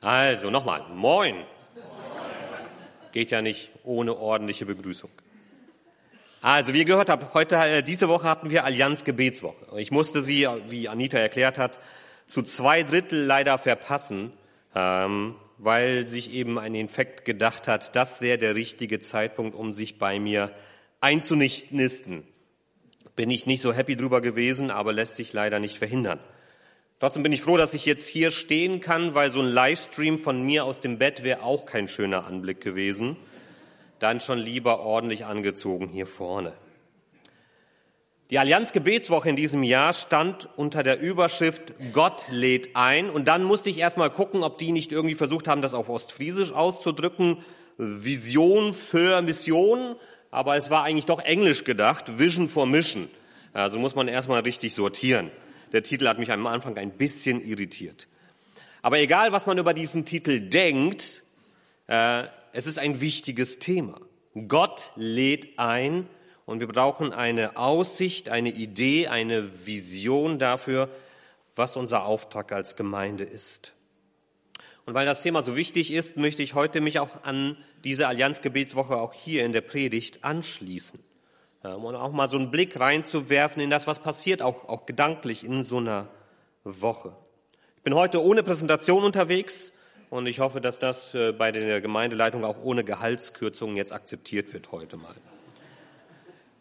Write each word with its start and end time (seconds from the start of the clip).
Also 0.00 0.50
nochmal, 0.50 0.84
moin. 0.94 1.44
Geht 3.12 3.30
ja 3.30 3.42
nicht 3.42 3.70
ohne 3.82 4.16
ordentliche 4.16 4.66
Begrüßung. 4.66 5.10
Also, 6.40 6.72
wie 6.72 6.78
ihr 6.78 6.84
gehört 6.84 7.08
habt, 7.08 7.34
heute, 7.34 7.56
äh, 7.56 7.82
diese 7.82 8.08
Woche 8.08 8.28
hatten 8.28 8.50
wir 8.50 8.64
Allianz 8.64 9.02
Gebetswoche. 9.02 9.78
Ich 9.78 9.90
musste 9.90 10.22
sie, 10.22 10.46
wie 10.68 10.88
Anita 10.88 11.18
erklärt 11.18 11.58
hat, 11.58 11.80
zu 12.26 12.42
zwei 12.42 12.84
Drittel 12.84 13.24
leider 13.24 13.58
verpassen, 13.58 14.32
ähm, 14.72 15.34
weil 15.56 16.06
sich 16.06 16.30
eben 16.32 16.58
ein 16.60 16.76
Infekt 16.76 17.24
gedacht 17.24 17.66
hat, 17.66 17.96
das 17.96 18.20
wäre 18.20 18.38
der 18.38 18.54
richtige 18.54 19.00
Zeitpunkt, 19.00 19.56
um 19.56 19.72
sich 19.72 19.98
bei 19.98 20.20
mir 20.20 20.52
einzunisten. 21.00 22.22
Bin 23.16 23.30
ich 23.30 23.46
nicht 23.46 23.60
so 23.60 23.72
happy 23.72 23.96
drüber 23.96 24.20
gewesen, 24.20 24.70
aber 24.70 24.92
lässt 24.92 25.16
sich 25.16 25.32
leider 25.32 25.58
nicht 25.58 25.78
verhindern. 25.78 26.20
Trotzdem 27.00 27.22
bin 27.22 27.32
ich 27.32 27.42
froh, 27.42 27.56
dass 27.56 27.74
ich 27.74 27.86
jetzt 27.86 28.08
hier 28.08 28.32
stehen 28.32 28.80
kann, 28.80 29.14
weil 29.14 29.30
so 29.30 29.40
ein 29.40 29.46
Livestream 29.46 30.18
von 30.18 30.42
mir 30.42 30.64
aus 30.64 30.80
dem 30.80 30.98
Bett 30.98 31.22
wäre 31.22 31.42
auch 31.42 31.64
kein 31.64 31.86
schöner 31.86 32.26
Anblick 32.26 32.60
gewesen. 32.60 33.16
Dann 34.00 34.20
schon 34.20 34.38
lieber 34.38 34.80
ordentlich 34.80 35.24
angezogen 35.24 35.88
hier 35.88 36.08
vorne. 36.08 36.54
Die 38.30 38.38
Allianz 38.38 38.72
Gebetswoche 38.72 39.30
in 39.30 39.36
diesem 39.36 39.62
Jahr 39.62 39.92
stand 39.92 40.48
unter 40.56 40.82
der 40.82 41.00
Überschrift 41.00 41.72
Gott 41.92 42.26
lädt 42.30 42.74
ein. 42.74 43.10
Und 43.10 43.26
dann 43.26 43.44
musste 43.44 43.70
ich 43.70 43.78
erstmal 43.78 44.10
gucken, 44.10 44.42
ob 44.42 44.58
die 44.58 44.72
nicht 44.72 44.90
irgendwie 44.90 45.14
versucht 45.14 45.46
haben, 45.46 45.62
das 45.62 45.74
auf 45.74 45.88
Ostfriesisch 45.88 46.52
auszudrücken. 46.52 47.38
Vision 47.78 48.72
für 48.72 49.22
Mission. 49.22 49.94
Aber 50.32 50.56
es 50.56 50.68
war 50.68 50.82
eigentlich 50.82 51.06
doch 51.06 51.20
Englisch 51.20 51.62
gedacht. 51.62 52.18
Vision 52.18 52.48
for 52.48 52.66
Mission. 52.66 53.08
Also 53.52 53.78
muss 53.78 53.94
man 53.94 54.08
erstmal 54.08 54.40
richtig 54.42 54.74
sortieren. 54.74 55.30
Der 55.72 55.82
Titel 55.82 56.06
hat 56.08 56.18
mich 56.18 56.30
am 56.30 56.46
Anfang 56.46 56.76
ein 56.78 56.92
bisschen 56.92 57.44
irritiert. 57.44 58.08
Aber 58.82 58.98
egal, 58.98 59.32
was 59.32 59.46
man 59.46 59.58
über 59.58 59.74
diesen 59.74 60.04
Titel 60.04 60.40
denkt, 60.40 61.22
äh, 61.88 62.24
es 62.52 62.66
ist 62.66 62.78
ein 62.78 63.00
wichtiges 63.00 63.58
Thema. 63.58 64.00
Gott 64.46 64.92
lädt 64.96 65.58
ein 65.58 66.08
und 66.46 66.60
wir 66.60 66.68
brauchen 66.68 67.12
eine 67.12 67.56
Aussicht, 67.56 68.28
eine 68.28 68.50
Idee, 68.50 69.08
eine 69.08 69.66
Vision 69.66 70.38
dafür, 70.38 70.88
was 71.56 71.76
unser 71.76 72.04
Auftrag 72.04 72.52
als 72.52 72.76
Gemeinde 72.76 73.24
ist. 73.24 73.72
Und 74.86 74.94
weil 74.94 75.04
das 75.04 75.22
Thema 75.22 75.42
so 75.42 75.56
wichtig 75.56 75.92
ist, 75.92 76.16
möchte 76.16 76.42
ich 76.42 76.54
heute 76.54 76.80
mich 76.80 76.98
auch 76.98 77.24
an 77.24 77.58
diese 77.84 78.08
Allianzgebetswoche 78.08 78.96
auch 78.96 79.12
hier 79.12 79.44
in 79.44 79.52
der 79.52 79.60
Predigt 79.60 80.24
anschließen 80.24 81.00
und 81.62 81.96
auch 81.96 82.12
mal 82.12 82.28
so 82.28 82.36
einen 82.38 82.50
Blick 82.50 82.78
reinzuwerfen 82.78 83.60
in 83.62 83.70
das, 83.70 83.86
was 83.86 83.98
passiert, 83.98 84.42
auch, 84.42 84.68
auch 84.68 84.86
gedanklich 84.86 85.44
in 85.44 85.62
so 85.62 85.78
einer 85.78 86.08
Woche. 86.64 87.16
Ich 87.76 87.82
bin 87.82 87.94
heute 87.94 88.22
ohne 88.22 88.42
Präsentation 88.42 89.04
unterwegs 89.04 89.72
und 90.10 90.26
ich 90.26 90.40
hoffe, 90.40 90.60
dass 90.60 90.78
das 90.78 91.14
äh, 91.14 91.32
bei 91.32 91.52
der 91.52 91.80
Gemeindeleitung 91.80 92.44
auch 92.44 92.62
ohne 92.62 92.84
Gehaltskürzungen 92.84 93.76
jetzt 93.76 93.92
akzeptiert 93.92 94.52
wird 94.52 94.72
heute 94.72 94.96
mal. 94.96 95.14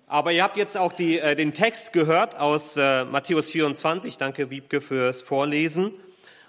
Aber 0.10 0.32
ihr 0.32 0.44
habt 0.44 0.58
jetzt 0.58 0.78
auch 0.78 0.94
die, 0.94 1.20
äh, 1.20 1.36
den 1.36 1.54
Text 1.54 1.92
gehört 1.92 2.40
aus 2.40 2.78
äh, 2.78 3.04
Matthäus 3.06 3.52
24. 3.52 4.18
Danke, 4.18 4.50
Wiebke, 4.50 4.80
fürs 4.80 5.22
Vorlesen. 5.22 5.94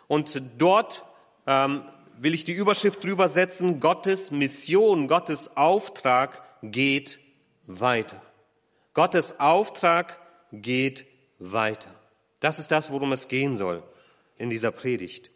Und 0.06 0.40
dort 0.58 1.04
ähm, 1.46 1.82
will 2.16 2.34
ich 2.34 2.44
die 2.44 2.52
Überschrift 2.52 3.02
drüber 3.02 3.28
setzen, 3.28 3.80
Gottes 3.80 4.30
Mission, 4.30 5.08
Gottes 5.08 5.56
Auftrag 5.56 6.42
geht 6.62 7.18
weiter. 7.66 8.22
Gottes 8.98 9.38
Auftrag 9.38 10.18
geht 10.50 11.06
weiter. 11.38 11.94
Das 12.40 12.58
ist 12.58 12.72
das, 12.72 12.90
worum 12.90 13.12
es 13.12 13.28
gehen 13.28 13.54
soll 13.54 13.84
in 14.38 14.50
dieser 14.50 14.72
Predigt. 14.72 15.30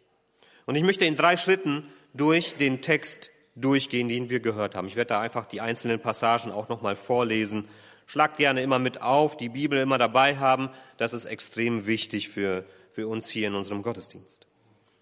Und 0.65 0.75
ich 0.75 0.83
möchte 0.83 1.05
in 1.05 1.15
drei 1.15 1.37
Schritten 1.37 1.87
durch 2.13 2.57
den 2.57 2.81
Text 2.81 3.31
durchgehen, 3.55 4.09
den 4.09 4.29
wir 4.29 4.41
gehört 4.41 4.75
haben. 4.75 4.89
Ich 4.89 4.97
werde 4.97 5.13
da 5.13 5.21
einfach 5.21 5.45
die 5.45 5.61
einzelnen 5.61 6.01
Passagen 6.01 6.51
auch 6.51 6.67
nochmal 6.67 6.97
vorlesen. 6.97 7.69
Schlagt 8.05 8.35
gerne 8.35 8.61
immer 8.61 8.79
mit 8.79 9.01
auf, 9.01 9.37
die 9.37 9.47
Bibel 9.47 9.79
immer 9.79 9.97
dabei 9.97 10.35
haben. 10.35 10.69
Das 10.97 11.13
ist 11.13 11.23
extrem 11.23 11.87
wichtig 11.87 12.27
für, 12.27 12.65
für 12.91 13.07
uns 13.07 13.29
hier 13.29 13.47
in 13.47 13.55
unserem 13.55 13.81
Gottesdienst. 13.81 14.45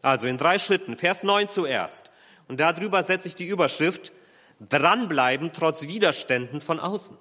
Also 0.03 0.27
in 0.27 0.37
drei 0.37 0.59
Schritten. 0.59 0.97
Vers 0.97 1.23
9 1.23 1.49
zuerst. 1.49 2.11
Und 2.47 2.59
darüber 2.59 3.01
setze 3.01 3.27
ich 3.27 3.33
die 3.33 3.47
Überschrift, 3.47 4.11
dranbleiben 4.59 5.49
trotz 5.51 5.87
Widerständen 5.87 6.61
von 6.61 6.79
außen 6.79 7.17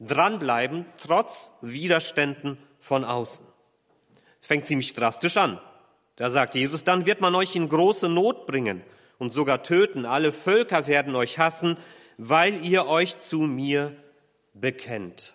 dranbleiben, 0.00 0.86
trotz 0.98 1.50
Widerständen 1.60 2.58
von 2.78 3.04
außen. 3.04 3.46
Fängt 4.40 4.66
ziemlich 4.66 4.94
drastisch 4.94 5.36
an. 5.36 5.60
Da 6.16 6.30
sagt 6.30 6.54
Jesus, 6.54 6.84
dann 6.84 7.06
wird 7.06 7.20
man 7.20 7.34
euch 7.34 7.54
in 7.54 7.68
große 7.68 8.08
Not 8.08 8.46
bringen 8.46 8.82
und 9.18 9.32
sogar 9.32 9.62
töten. 9.62 10.06
Alle 10.06 10.32
Völker 10.32 10.86
werden 10.86 11.14
euch 11.14 11.38
hassen, 11.38 11.76
weil 12.18 12.64
ihr 12.64 12.86
euch 12.86 13.18
zu 13.20 13.40
mir 13.40 13.94
bekennt. 14.54 15.34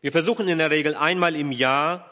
Wir 0.00 0.12
versuchen 0.12 0.48
in 0.48 0.58
der 0.58 0.70
Regel 0.70 0.94
einmal 0.94 1.36
im 1.36 1.52
Jahr, 1.52 2.10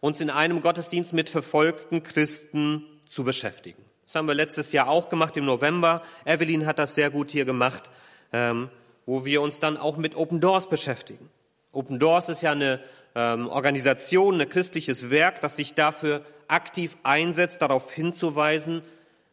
uns 0.00 0.20
in 0.20 0.30
einem 0.30 0.60
Gottesdienst 0.60 1.12
mit 1.12 1.30
verfolgten 1.30 2.02
Christen 2.02 2.84
zu 3.06 3.24
beschäftigen. 3.24 3.82
Das 4.04 4.14
haben 4.14 4.28
wir 4.28 4.34
letztes 4.34 4.72
Jahr 4.72 4.88
auch 4.88 5.08
gemacht 5.08 5.36
im 5.36 5.46
November. 5.46 6.02
Evelyn 6.26 6.66
hat 6.66 6.78
das 6.78 6.94
sehr 6.94 7.10
gut 7.10 7.30
hier 7.30 7.44
gemacht. 7.44 7.90
Ähm, 8.32 8.68
wo 9.06 9.24
wir 9.24 9.42
uns 9.42 9.60
dann 9.60 9.76
auch 9.76 9.96
mit 9.96 10.16
Open 10.16 10.40
Doors 10.40 10.68
beschäftigen. 10.68 11.30
Open 11.72 11.98
Doors 11.98 12.28
ist 12.28 12.42
ja 12.42 12.52
eine 12.52 12.80
ähm, 13.14 13.48
Organisation, 13.48 14.40
ein 14.40 14.48
christliches 14.48 15.10
Werk, 15.10 15.40
das 15.40 15.56
sich 15.56 15.74
dafür 15.74 16.24
aktiv 16.48 16.96
einsetzt, 17.02 17.62
darauf 17.62 17.92
hinzuweisen, 17.92 18.82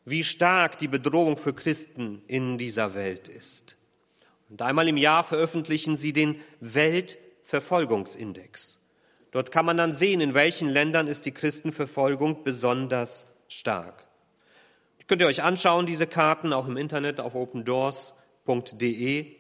wie 0.06 0.24
stark 0.24 0.80
die 0.80 0.88
Bedrohung 0.88 1.38
für 1.38 1.54
Christen 1.54 2.22
in 2.28 2.58
dieser 2.58 2.96
Welt 2.96 3.28
ist. 3.28 3.76
Und 4.50 4.62
einmal 4.62 4.88
im 4.88 4.98
Jahr 4.98 5.24
veröffentlichen 5.24 5.98
sie 5.98 6.14
den 6.14 6.40
Weltverfolgungsindex. 6.60 8.80
Dort 9.32 9.52
kann 9.52 9.66
man 9.66 9.78
dann 9.78 9.94
sehen, 9.94 10.20
in 10.20 10.34
welchen 10.34 10.70
Ländern 10.70 11.08
ist 11.08 11.26
die 11.26 11.32
Christenverfolgung 11.32 12.44
besonders 12.44 13.26
stark. 13.48 14.04
Könnt 15.12 15.22
ihr 15.22 15.28
euch 15.28 15.44
anschauen, 15.44 15.86
diese 15.86 16.08
Karten, 16.08 16.54
auch 16.54 16.70
im 16.70 16.78
Internet 16.78 17.20
auf 17.20 17.36
opendoors.de. 17.36 19.36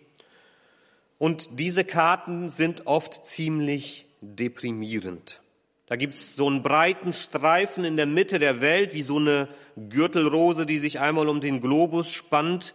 Und 1.21 1.59
diese 1.59 1.85
Karten 1.85 2.49
sind 2.49 2.87
oft 2.87 3.27
ziemlich 3.27 4.07
deprimierend. 4.21 5.39
Da 5.85 5.95
gibt's 5.95 6.35
so 6.35 6.47
einen 6.47 6.63
breiten 6.63 7.13
Streifen 7.13 7.83
in 7.83 7.95
der 7.95 8.07
Mitte 8.07 8.39
der 8.39 8.59
Welt, 8.59 8.95
wie 8.95 9.03
so 9.03 9.19
eine 9.19 9.47
Gürtelrose, 9.75 10.65
die 10.65 10.79
sich 10.79 10.99
einmal 10.99 11.29
um 11.29 11.39
den 11.39 11.61
Globus 11.61 12.09
spannt 12.09 12.73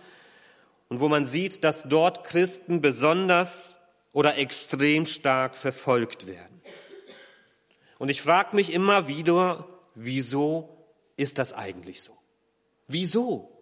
und 0.89 1.01
wo 1.01 1.09
man 1.09 1.27
sieht, 1.27 1.65
dass 1.65 1.89
dort 1.89 2.23
Christen 2.23 2.81
besonders 2.81 3.81
oder 4.13 4.39
extrem 4.39 5.07
stark 5.07 5.57
verfolgt 5.57 6.29
werden. 6.29 6.61
Und 7.99 8.11
ich 8.11 8.23
frage 8.23 8.55
mich 8.55 8.73
immer 8.73 9.09
wieder, 9.09 9.67
wieso 9.97 10.87
ist 11.17 11.41
das 11.41 11.53
eigentlich 11.53 12.01
so? 12.01 12.17
Wieso? 12.87 13.61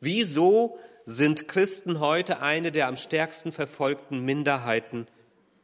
Wieso 0.00 0.76
sind 1.04 1.48
Christen 1.48 2.00
heute 2.00 2.42
eine 2.42 2.72
der 2.72 2.88
am 2.88 2.96
stärksten 2.96 3.52
verfolgten 3.52 4.24
Minderheiten 4.24 5.06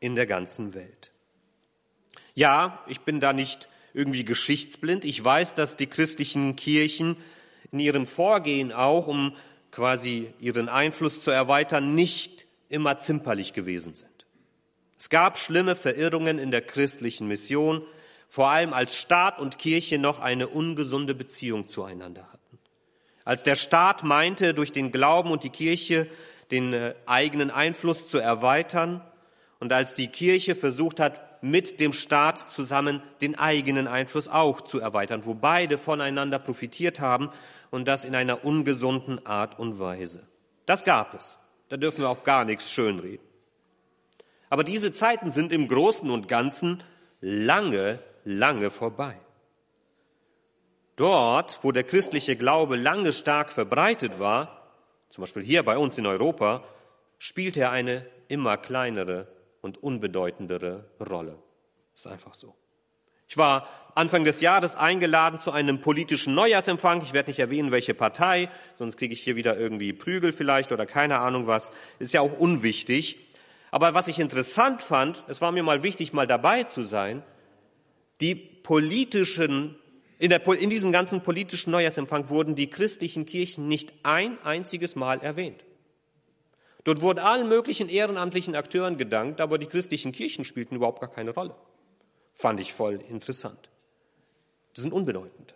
in 0.01 0.15
der 0.15 0.27
ganzen 0.27 0.75
Welt. 0.75 1.11
Ja, 2.35 2.83
ich 2.87 3.01
bin 3.01 3.21
da 3.21 3.33
nicht 3.33 3.69
irgendwie 3.93 4.25
geschichtsblind. 4.25 5.05
Ich 5.05 5.23
weiß, 5.23 5.55
dass 5.55 5.77
die 5.77 5.87
christlichen 5.87 6.57
Kirchen 6.57 7.17
in 7.73 7.81
ihrem 7.81 8.07
Vorgehen 8.07 8.73
auch, 8.73 9.07
um 9.07 9.35
quasi 9.71 10.33
ihren 10.39 10.69
Einfluss 10.69 11.23
zu 11.23 11.31
erweitern, 11.31 11.95
nicht 11.95 12.47
immer 12.69 12.99
zimperlich 12.99 13.53
gewesen 13.53 13.95
sind. 13.95 14.11
Es 14.99 15.09
gab 15.09 15.39
schlimme 15.39 15.77
Verirrungen 15.77 16.39
in 16.39 16.51
der 16.51 16.63
christlichen 16.63 17.27
Mission, 17.27 17.83
vor 18.29 18.51
allem 18.51 18.73
als 18.73 18.97
Staat 18.97 19.39
und 19.39 19.59
Kirche 19.59 19.99
noch 19.99 20.21
eine 20.21 20.49
ungesunde 20.49 21.15
Beziehung 21.15 21.69
zueinander 21.69 22.25
hatten. 22.25 22.40
Als 23.31 23.45
der 23.45 23.55
Staat 23.55 24.03
meinte, 24.03 24.55
durch 24.55 24.73
den 24.73 24.91
Glauben 24.91 25.31
und 25.31 25.45
die 25.45 25.51
Kirche 25.51 26.09
den 26.51 26.73
äh, 26.73 26.97
eigenen 27.07 27.53
Einfluss 27.53 28.09
zu 28.09 28.19
erweitern 28.19 29.03
und 29.61 29.73
als 29.73 29.95
die 29.95 30.09
Kirche 30.09 30.57
versucht 30.57 30.99
hat, 30.99 31.41
mit 31.41 31.79
dem 31.79 31.93
Staat 31.93 32.51
zusammen 32.51 33.01
den 33.21 33.39
eigenen 33.39 33.87
Einfluss 33.87 34.27
auch 34.27 34.63
zu 34.63 34.81
erweitern, 34.81 35.27
wo 35.27 35.35
beide 35.35 35.79
voneinander 35.79 36.41
profitiert 36.41 36.99
haben 36.99 37.31
und 37.71 37.87
das 37.87 38.05
in 38.05 38.17
einer 38.17 38.45
ungesunden 38.45 39.25
Art 39.25 39.61
und 39.61 39.79
Weise. 39.79 40.27
Das 40.67 40.83
gab 40.83 41.15
es. 41.15 41.39
Da 41.69 41.77
dürfen 41.77 42.01
wir 42.01 42.09
auch 42.09 42.25
gar 42.25 42.45
nichts 42.45 42.73
schönreden. 42.73 43.25
Aber 44.49 44.65
diese 44.65 44.91
Zeiten 44.91 45.31
sind 45.31 45.53
im 45.53 45.69
Großen 45.69 46.11
und 46.11 46.27
Ganzen 46.27 46.83
lange, 47.21 48.01
lange 48.25 48.73
vorbei. 48.73 49.21
Dort, 51.01 51.61
wo 51.63 51.73
der 51.73 51.85
christliche 51.85 52.37
Glaube 52.37 52.77
lange 52.77 53.15
stark 53.15 53.53
verbreitet 53.53 54.19
war, 54.19 54.67
zum 55.09 55.23
Beispiel 55.23 55.43
hier 55.43 55.63
bei 55.63 55.79
uns 55.79 55.97
in 55.97 56.05
Europa, 56.05 56.63
spielt 57.19 57.57
er 57.57 57.71
eine 57.71 58.05
immer 58.29 58.59
kleinere 58.59 59.27
und 59.63 59.83
unbedeutendere 59.83 60.85
Rolle. 61.01 61.39
Ist 61.95 62.07
einfach 62.07 62.35
so. 62.35 62.55
Ich 63.29 63.39
war 63.39 63.67
Anfang 63.95 64.25
des 64.25 64.43
Jahres 64.43 64.77
eingeladen 64.77 65.39
zu 65.39 65.53
einem 65.53 65.81
politischen 65.81 66.35
Neujahrsempfang. 66.35 67.01
Ich 67.01 67.15
werde 67.15 67.31
nicht 67.31 67.41
erwähnen, 67.41 67.71
welche 67.71 67.95
Partei, 67.95 68.51
sonst 68.75 68.99
kriege 68.99 69.15
ich 69.15 69.23
hier 69.23 69.37
wieder 69.37 69.57
irgendwie 69.57 69.95
Prügel 69.95 70.35
vielleicht 70.35 70.71
oder 70.71 70.85
keine 70.85 71.21
Ahnung 71.21 71.47
was. 71.47 71.73
Ist 71.99 72.13
ja 72.13 72.21
auch 72.21 72.39
unwichtig. 72.39 73.17
Aber 73.71 73.95
was 73.95 74.07
ich 74.07 74.19
interessant 74.19 74.83
fand, 74.83 75.25
es 75.29 75.41
war 75.41 75.51
mir 75.51 75.63
mal 75.63 75.83
wichtig, 75.83 76.13
mal 76.13 76.27
dabei 76.27 76.65
zu 76.65 76.83
sein, 76.83 77.23
die 78.21 78.35
politischen, 78.35 79.80
in, 80.21 80.29
der, 80.29 80.47
in 80.47 80.69
diesem 80.69 80.93
ganzen 80.93 81.23
politischen 81.23 81.71
Neujahrsempfang 81.71 82.29
wurden 82.29 82.55
die 82.55 82.69
christlichen 82.69 83.25
Kirchen 83.25 83.69
nicht 83.69 83.91
ein 84.03 84.39
einziges 84.45 84.95
Mal 84.95 85.23
erwähnt. 85.23 85.65
Dort 86.85 87.01
wurden 87.01 87.21
allen 87.21 87.49
möglichen 87.49 87.89
ehrenamtlichen 87.89 88.55
Akteuren 88.55 88.99
gedankt, 88.99 89.41
aber 89.41 89.57
die 89.57 89.65
christlichen 89.65 90.13
Kirchen 90.13 90.45
spielten 90.45 90.77
überhaupt 90.77 91.01
gar 91.01 91.11
keine 91.11 91.31
Rolle. 91.31 91.55
Fand 92.35 92.61
ich 92.61 92.75
voll 92.75 93.01
interessant. 93.09 93.71
Die 94.77 94.83
sind 94.83 94.93
unbedeutend. 94.93 95.55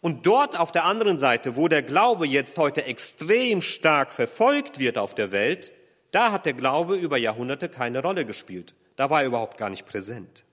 Und 0.00 0.24
dort 0.24 0.58
auf 0.58 0.72
der 0.72 0.86
anderen 0.86 1.18
Seite, 1.18 1.56
wo 1.56 1.68
der 1.68 1.82
Glaube 1.82 2.26
jetzt 2.26 2.56
heute 2.56 2.86
extrem 2.86 3.60
stark 3.60 4.14
verfolgt 4.14 4.78
wird 4.78 4.96
auf 4.96 5.14
der 5.14 5.30
Welt, 5.30 5.72
da 6.10 6.32
hat 6.32 6.46
der 6.46 6.54
Glaube 6.54 6.96
über 6.96 7.18
Jahrhunderte 7.18 7.68
keine 7.68 8.00
Rolle 8.00 8.24
gespielt. 8.24 8.74
Da 8.96 9.10
war 9.10 9.20
er 9.20 9.26
überhaupt 9.26 9.58
gar 9.58 9.68
nicht 9.68 9.84
präsent. 9.84 10.43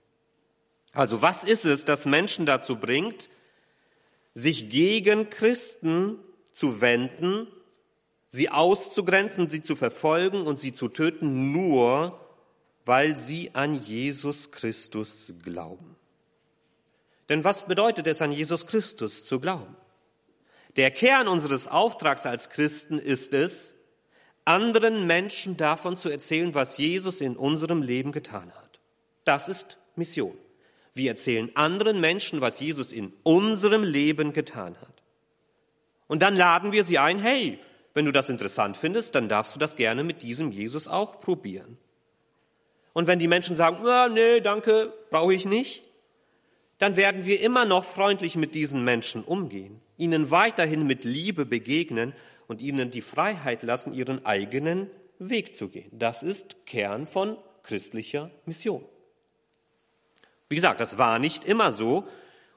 Also 0.93 1.21
was 1.21 1.43
ist 1.43 1.65
es, 1.65 1.85
das 1.85 2.05
Menschen 2.05 2.45
dazu 2.45 2.77
bringt, 2.77 3.29
sich 4.33 4.69
gegen 4.69 5.29
Christen 5.29 6.19
zu 6.51 6.81
wenden, 6.81 7.47
sie 8.31 8.49
auszugrenzen, 8.49 9.49
sie 9.49 9.63
zu 9.63 9.75
verfolgen 9.75 10.41
und 10.41 10.59
sie 10.59 10.73
zu 10.73 10.89
töten, 10.89 11.51
nur 11.51 12.19
weil 12.85 13.15
sie 13.15 13.53
an 13.53 13.73
Jesus 13.73 14.51
Christus 14.51 15.33
glauben. 15.43 15.95
Denn 17.29 17.43
was 17.43 17.65
bedeutet 17.65 18.07
es, 18.07 18.21
an 18.21 18.31
Jesus 18.31 18.67
Christus 18.67 19.25
zu 19.25 19.39
glauben? 19.39 19.75
Der 20.75 20.91
Kern 20.91 21.27
unseres 21.27 21.67
Auftrags 21.67 22.25
als 22.25 22.49
Christen 22.49 22.97
ist 22.97 23.33
es, 23.33 23.75
anderen 24.45 25.05
Menschen 25.05 25.57
davon 25.57 25.95
zu 25.95 26.09
erzählen, 26.09 26.53
was 26.53 26.77
Jesus 26.77 27.21
in 27.21 27.37
unserem 27.37 27.81
Leben 27.81 28.11
getan 28.11 28.51
hat. 28.51 28.79
Das 29.23 29.47
ist 29.49 29.77
Mission. 29.95 30.37
Wir 30.93 31.11
erzählen 31.11 31.49
anderen 31.55 31.99
Menschen, 31.99 32.41
was 32.41 32.59
Jesus 32.59 32.91
in 32.91 33.13
unserem 33.23 33.83
Leben 33.83 34.33
getan 34.33 34.75
hat. 34.81 35.01
Und 36.07 36.21
dann 36.21 36.35
laden 36.35 36.71
wir 36.71 36.83
sie 36.83 36.99
ein, 36.99 37.19
hey, 37.19 37.59
wenn 37.93 38.05
du 38.05 38.11
das 38.11 38.29
interessant 38.29 38.77
findest, 38.77 39.15
dann 39.15 39.29
darfst 39.29 39.55
du 39.55 39.59
das 39.59 39.75
gerne 39.75 40.03
mit 40.03 40.23
diesem 40.23 40.51
Jesus 40.51 40.87
auch 40.87 41.21
probieren. 41.21 41.77
Und 42.93 43.07
wenn 43.07 43.19
die 43.19 43.27
Menschen 43.27 43.55
sagen, 43.55 43.85
ah, 43.85 44.09
nee, 44.09 44.41
danke, 44.41 44.93
brauche 45.09 45.33
ich 45.33 45.45
nicht, 45.45 45.87
dann 46.77 46.97
werden 46.97 47.25
wir 47.25 47.41
immer 47.41 47.63
noch 47.63 47.83
freundlich 47.83 48.35
mit 48.35 48.55
diesen 48.55 48.83
Menschen 48.83 49.23
umgehen, 49.23 49.79
ihnen 49.97 50.31
weiterhin 50.31 50.87
mit 50.87 51.05
Liebe 51.05 51.45
begegnen 51.45 52.13
und 52.47 52.59
ihnen 52.59 52.91
die 52.91 53.01
Freiheit 53.01 53.63
lassen, 53.63 53.93
ihren 53.93 54.25
eigenen 54.25 54.89
Weg 55.19 55.53
zu 55.53 55.69
gehen. 55.69 55.91
Das 55.91 56.23
ist 56.23 56.65
Kern 56.65 57.07
von 57.07 57.37
christlicher 57.63 58.31
Mission. 58.45 58.83
Wie 60.51 60.55
gesagt, 60.55 60.81
das 60.81 60.97
war 60.97 61.17
nicht 61.17 61.45
immer 61.45 61.71
so 61.71 62.05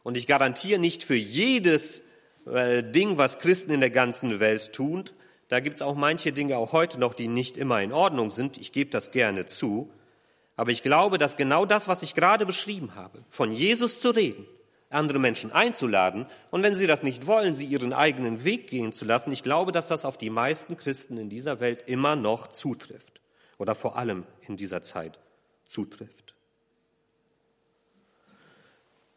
und 0.02 0.17
ich 0.17 0.26
garantiere 0.26 0.81
nicht 0.81 1.05
für 1.05 1.14
jedes 1.14 2.02
äh, 2.44 2.82
Ding, 2.82 3.19
was 3.19 3.38
Christen 3.38 3.70
in 3.70 3.81
der 3.81 3.91
ganzen 3.91 4.41
Welt 4.41 4.73
tun. 4.73 5.05
Da 5.46 5.61
gibt 5.61 5.76
es 5.76 5.82
auch 5.82 5.94
manche 5.94 6.32
Dinge 6.32 6.58
auch 6.58 6.73
heute 6.73 6.99
noch, 6.99 7.14
die 7.14 7.29
nicht 7.29 7.56
immer 7.56 7.81
in 7.82 7.93
Ordnung 7.93 8.32
sind. 8.32 8.58
Ich 8.58 8.73
gebe 8.73 8.91
das 8.91 9.12
gerne 9.12 9.46
zu. 9.46 9.93
Aber 10.56 10.73
ich 10.73 10.82
glaube, 10.82 11.19
dass 11.19 11.37
genau 11.37 11.67
das, 11.67 11.87
was 11.87 12.02
ich 12.02 12.14
gerade 12.14 12.46
beschrieben 12.46 12.96
habe, 12.96 13.25
von 13.29 13.52
Jesus 13.52 14.00
zu 14.00 14.11
reden, 14.11 14.44
andere 14.90 15.20
Menschen 15.20 15.52
einzuladen 15.52 16.26
und 16.50 16.64
wenn 16.64 16.75
sie 16.75 16.88
das 16.88 17.05
nicht 17.05 17.29
wollen, 17.29 17.55
sie 17.55 17.64
ihren 17.64 17.93
eigenen 17.93 18.43
Weg 18.43 18.69
gehen 18.69 18.93
zu 18.93 19.05
lassen, 19.05 19.31
ich 19.31 19.44
glaube, 19.44 19.70
dass 19.70 19.87
das 19.87 20.05
auf 20.05 20.19
die 20.19 20.31
meisten 20.31 20.76
Christen 20.76 21.17
in 21.17 21.29
dieser 21.29 21.61
Welt 21.61 21.85
immer 21.87 22.17
noch 22.17 22.49
zutrifft 22.49 23.20
oder 23.58 23.76
vor 23.76 23.97
allem 23.97 24.25
in 24.49 24.56
dieser 24.56 24.82
Zeit 24.82 25.19
zutrifft. 25.64 26.24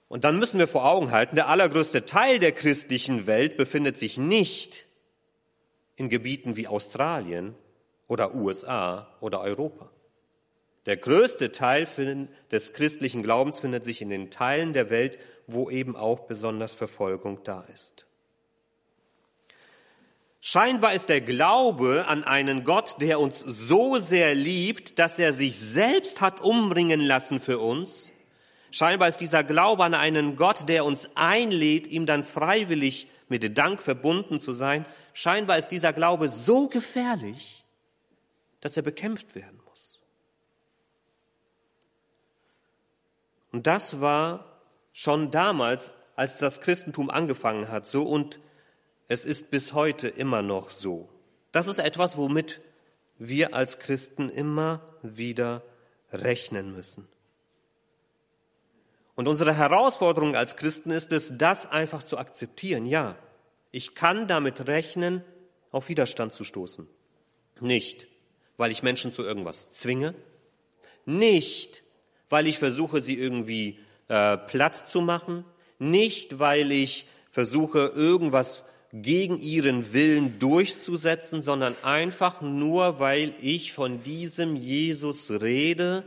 Und 0.08 0.24
dann 0.24 0.40
müssen 0.40 0.60
wir 0.60 0.68
vor 0.68 0.86
Augen 0.86 1.12
halten, 1.12 1.36
der 1.36 1.50
allergrößte 1.50 2.06
Teil 2.06 2.40
der 2.40 2.54
christlichen 2.54 3.28
Welt 3.28 3.58
befindet 3.58 3.98
sich 3.98 4.18
nicht 4.18 4.86
in 5.96 6.10
Gebieten 6.10 6.56
wie 6.56 6.68
Australien 6.68 7.56
oder 8.08 8.34
USA 8.34 9.14
oder 9.20 9.42
Europa. 9.42 9.90
Der 10.86 10.96
größte 10.96 11.52
Teil 11.52 11.86
des 12.50 12.72
christlichen 12.72 13.22
Glaubens 13.22 13.60
findet 13.60 13.84
sich 13.84 14.02
in 14.02 14.10
den 14.10 14.32
Teilen 14.32 14.72
der 14.72 14.90
Welt, 14.90 15.20
wo 15.46 15.70
eben 15.70 15.98
auch 15.98 16.22
besonders 16.22 16.74
Verfolgung 16.74 17.44
da 17.44 17.66
ist. 17.74 18.06
Scheinbar 20.40 20.94
ist 20.94 21.10
der 21.10 21.20
Glaube 21.20 22.06
an 22.08 22.24
einen 22.24 22.64
Gott, 22.64 23.02
der 23.02 23.20
uns 23.20 23.40
so 23.40 23.98
sehr 23.98 24.34
liebt, 24.34 24.98
dass 24.98 25.20
er 25.20 25.34
sich 25.34 25.60
selbst 25.60 26.22
hat 26.22 26.40
umbringen 26.40 27.02
lassen 27.02 27.42
für 27.42 27.60
uns. 27.60 28.14
Scheinbar 28.78 29.08
ist 29.08 29.22
dieser 29.22 29.44
Glaube 29.44 29.84
an 29.84 29.96
einen 29.96 30.36
Gott, 30.36 30.70
der 30.70 30.86
uns 30.86 31.10
einlädt, 31.16 31.88
ihm 31.88 32.06
dann 32.06 32.24
freiwillig 32.24 33.08
mit 33.28 33.58
Dank 33.58 33.82
verbunden 33.82 34.40
zu 34.40 34.54
sein. 34.54 34.86
Scheinbar 35.14 35.58
ist 35.58 35.70
dieser 35.70 35.94
Glaube 35.94 36.30
so 36.30 36.68
gefährlich, 36.68 37.66
dass 38.62 38.78
er 38.78 38.84
bekämpft 38.84 39.34
werden 39.34 39.60
Und 43.52 43.66
das 43.66 44.00
war 44.00 44.46
schon 44.94 45.32
damals, 45.32 45.90
als 46.16 46.38
das 46.38 46.62
Christentum 46.62 47.10
angefangen 47.10 47.70
hat, 47.70 47.88
so 47.88 48.04
und 48.04 48.40
es 49.08 49.26
ist 49.26 49.50
bis 49.50 49.74
heute 49.74 50.08
immer 50.08 50.44
noch 50.44 50.70
so. 50.70 51.10
Das 51.52 51.68
ist 51.68 51.80
etwas, 51.80 52.16
womit 52.18 52.62
wir 53.18 53.56
als 53.56 53.80
Christen 53.80 54.30
immer 54.30 54.86
wieder 55.02 55.64
rechnen 56.12 56.72
müssen. 56.76 57.08
Und 59.18 59.28
unsere 59.28 59.58
Herausforderung 59.58 60.36
als 60.36 60.58
Christen 60.58 60.92
ist 60.92 61.12
es, 61.12 61.40
das 61.40 61.66
einfach 61.66 62.04
zu 62.04 62.20
akzeptieren. 62.20 62.86
Ja, 62.86 63.16
ich 63.72 63.96
kann 63.96 64.28
damit 64.28 64.68
rechnen, 64.68 65.24
auf 65.72 65.90
Widerstand 65.90 66.34
zu 66.34 66.44
stoßen. 66.44 66.88
Nicht, 67.60 68.08
weil 68.58 68.70
ich 68.70 68.84
Menschen 68.84 69.12
zu 69.12 69.24
irgendwas 69.24 69.72
zwinge, 69.72 70.14
nicht, 71.06 71.82
weil 72.30 72.46
ich 72.46 72.60
versuche, 72.60 73.02
sie 73.02 73.18
irgendwie 73.18 73.80
äh, 74.08 74.38
platt 74.38 74.76
zu 74.76 75.02
machen, 75.02 75.46
nicht 75.80 76.38
weil 76.38 76.72
ich 76.72 77.08
versuche, 77.32 77.92
irgendwas 77.96 78.62
gegen 78.94 79.40
ihren 79.40 79.94
Willen 79.94 80.38
durchzusetzen, 80.38 81.42
sondern 81.42 81.76
einfach 81.82 82.42
nur, 82.42 83.00
weil 83.00 83.34
ich 83.42 83.74
von 83.74 84.04
diesem 84.04 84.56
Jesus 84.56 85.32
rede, 85.32 86.04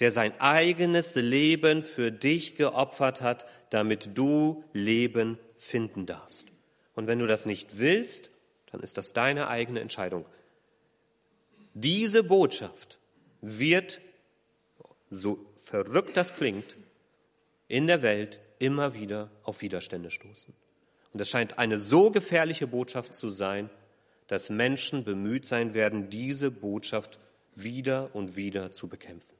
der 0.00 0.12
sein 0.12 0.38
eigenes 0.40 1.14
Leben 1.14 1.82
für 1.82 2.12
dich 2.12 2.56
geopfert 2.56 3.20
hat, 3.20 3.46
damit 3.70 4.10
du 4.16 4.64
Leben 4.72 5.38
finden 5.56 6.06
darfst. 6.06 6.46
Und 6.94 7.06
wenn 7.06 7.18
du 7.18 7.26
das 7.26 7.46
nicht 7.46 7.78
willst, 7.78 8.30
dann 8.70 8.80
ist 8.80 8.98
das 8.98 9.12
deine 9.12 9.48
eigene 9.48 9.80
Entscheidung. 9.80 10.24
Diese 11.74 12.22
Botschaft 12.22 12.98
wird 13.40 14.00
so 15.10 15.38
verrückt 15.62 16.16
das 16.16 16.34
klingt, 16.34 16.76
in 17.66 17.86
der 17.86 18.02
Welt 18.02 18.40
immer 18.58 18.94
wieder 18.94 19.30
auf 19.42 19.62
Widerstände 19.62 20.10
stoßen. 20.10 20.54
Und 21.12 21.20
es 21.20 21.28
scheint 21.28 21.58
eine 21.58 21.78
so 21.78 22.10
gefährliche 22.10 22.66
Botschaft 22.66 23.14
zu 23.14 23.30
sein, 23.30 23.70
dass 24.26 24.50
Menschen 24.50 25.04
bemüht 25.04 25.46
sein 25.46 25.74
werden, 25.74 26.10
diese 26.10 26.50
Botschaft 26.50 27.18
wieder 27.54 28.14
und 28.14 28.36
wieder 28.36 28.72
zu 28.72 28.88
bekämpfen. 28.88 29.37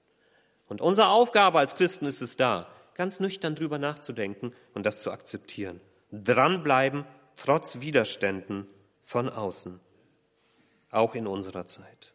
Und 0.69 0.81
unsere 0.81 1.09
Aufgabe 1.09 1.59
als 1.59 1.75
Christen 1.75 2.07
ist 2.07 2.21
es 2.21 2.37
da, 2.37 2.69
ganz 2.95 3.21
nüchtern 3.21 3.55
drüber 3.55 3.79
nachzudenken 3.79 4.53
und 4.75 4.85
das 4.85 5.01
zu 5.01 5.11
akzeptieren. 5.11 5.81
Dranbleiben, 6.13 7.05
trotz 7.37 7.81
Widerständen 7.81 8.67
von 9.05 9.29
außen. 9.29 9.81
Auch 10.91 11.15
in 11.15 11.27
unserer 11.27 11.67
Zeit. 11.67 12.13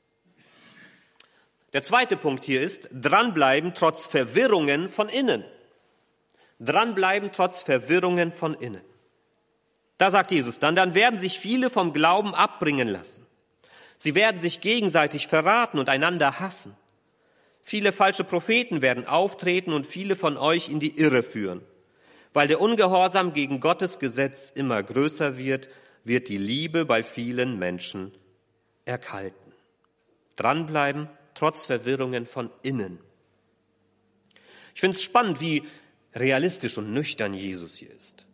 Der 1.73 1.81
zweite 1.81 2.17
Punkt 2.17 2.43
hier 2.43 2.61
ist, 2.61 2.89
dranbleiben 2.93 3.73
trotz 3.73 4.05
Verwirrungen 4.05 4.89
von 4.89 5.09
innen. 5.09 5.43
Dranbleiben 6.59 7.31
trotz 7.31 7.63
Verwirrungen 7.63 8.31
von 8.31 8.53
innen. 8.53 8.83
Da 9.97 10.11
sagt 10.11 10.31
Jesus 10.31 10.59
dann, 10.59 10.75
dann 10.75 10.93
werden 10.93 11.19
sich 11.19 11.39
viele 11.39 11.69
vom 11.69 11.93
Glauben 11.93 12.35
abbringen 12.35 12.87
lassen. 12.87 13.25
Sie 13.97 14.15
werden 14.15 14.39
sich 14.39 14.61
gegenseitig 14.61 15.27
verraten 15.27 15.79
und 15.79 15.89
einander 15.89 16.39
hassen. 16.39 16.75
Viele 17.65 17.93
falsche 17.93 18.25
Propheten 18.25 18.81
werden 18.81 19.07
auftreten 19.07 19.71
und 19.71 19.87
viele 19.87 20.17
von 20.17 20.35
euch 20.37 20.67
in 20.67 20.81
die 20.81 20.99
Irre 20.99 21.23
führen. 21.23 21.61
Weil 22.33 22.49
der 22.49 22.59
Ungehorsam 22.59 23.33
gegen 23.33 23.61
Gottes 23.61 23.99
Gesetz 23.99 24.51
immer 24.51 24.83
größer 24.83 25.37
wird, 25.37 25.69
wird 26.03 26.27
die 26.27 26.37
Liebe 26.37 26.83
bei 26.83 27.03
vielen 27.03 27.57
Menschen 27.57 28.11
erkalten. 28.83 29.53
Dranbleiben 30.35 31.07
trotz 31.35 31.65
Verwirrungen 31.65 32.25
von 32.25 32.49
innen. 32.63 32.99
Ich 34.75 34.81
finde 34.81 34.97
es 34.97 35.03
spannend, 35.03 35.39
wie 35.39 35.63
realistisch 36.13 36.77
und 36.77 36.93
nüchtern 36.93 37.33
Jesus 37.33 37.77
hier 37.77 37.91
ist. 37.91 38.25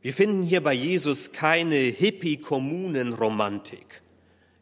Wir 0.00 0.14
finden 0.14 0.42
hier 0.42 0.62
bei 0.62 0.72
Jesus 0.72 1.32
keine 1.32 1.76
Hippie-Kommunen-Romantik. 1.76 4.00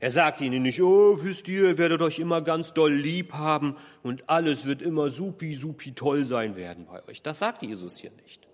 Er 0.04 0.10
sagt 0.10 0.42
ihnen 0.42 0.62
nicht, 0.62 0.82
oh, 0.82 1.16
wisst 1.22 1.48
ihr, 1.48 1.62
ihr 1.62 1.78
werdet 1.78 2.02
euch 2.02 2.18
immer 2.18 2.42
ganz 2.42 2.74
doll 2.74 2.92
lieb 2.92 3.32
haben 3.32 3.74
und 4.02 4.28
alles 4.28 4.66
wird 4.66 4.82
immer 4.82 5.08
supi, 5.08 5.54
supi 5.54 5.92
toll 5.94 6.26
sein 6.26 6.56
werden 6.56 6.84
bei 6.84 7.02
euch. 7.08 7.22
Das 7.22 7.38
sagt 7.38 7.62
Jesus 7.62 7.96
hier 7.96 8.10
nicht. 8.22 8.46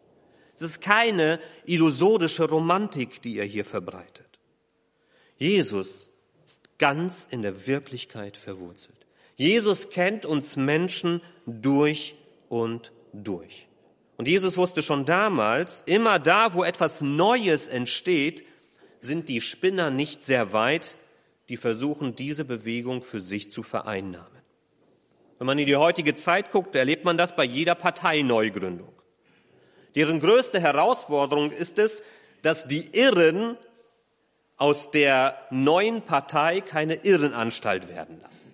Es 0.55 0.63
ist 0.63 0.81
keine 0.81 1.41
illusorische 1.65 2.49
Romantik, 2.49 3.21
die 3.23 3.37
er 3.37 3.47
hier 3.47 3.65
verbreitet. 3.65 4.39
Jesus 5.39 6.11
ist 6.47 6.79
ganz 6.79 7.27
in 7.29 7.43
der 7.43 7.67
Wirklichkeit 7.67 8.37
verwurzelt. 8.37 9.05
Jesus 9.35 9.91
kennt 9.91 10.25
uns 10.25 10.55
Menschen 10.55 11.21
durch 11.47 12.15
und 12.49 12.93
durch. 13.13 13.67
Und 14.19 14.29
Jesus 14.29 14.57
wusste 14.57 14.83
schon 14.83 15.05
damals, 15.05 15.83
immer 15.87 16.21
da, 16.21 16.55
wo 16.55 16.63
etwas 16.63 17.01
Neues 17.01 17.67
entsteht, 17.67 18.45
sind 19.01 19.29
die 19.29 19.41
Spinner 19.41 19.91
nicht 19.91 20.23
sehr 20.23 20.53
weit, 20.53 20.97
die 21.51 21.57
versuchen, 21.57 22.17
diese 22.17 22.45
Bewegung 22.45 23.03
für 23.03 23.21
sich 23.21 23.51
zu 23.51 23.63
vereinnahmen. 23.63 24.41
Wenn 25.39 25.47
man 25.47 25.59
in 25.59 25.67
die 25.67 25.77
heutige 25.77 26.15
Zeit 26.15 26.53
guckt, 26.53 26.75
erlebt 26.75 27.05
man 27.05 27.17
das 27.17 27.35
bei 27.35 27.45
jeder 27.45 27.75
Parteineugründung. 27.75 28.93
Deren 29.95 30.21
größte 30.21 30.61
Herausforderung 30.61 31.51
ist 31.51 31.79
es, 31.79 32.03
dass 32.43 32.67
die 32.67 32.89
Irren 32.93 33.57
aus 34.57 34.91
der 34.91 35.37
neuen 35.51 36.03
Partei 36.03 36.61
keine 36.61 36.95
Irrenanstalt 36.95 37.89
werden 37.89 38.21
lassen. 38.21 38.53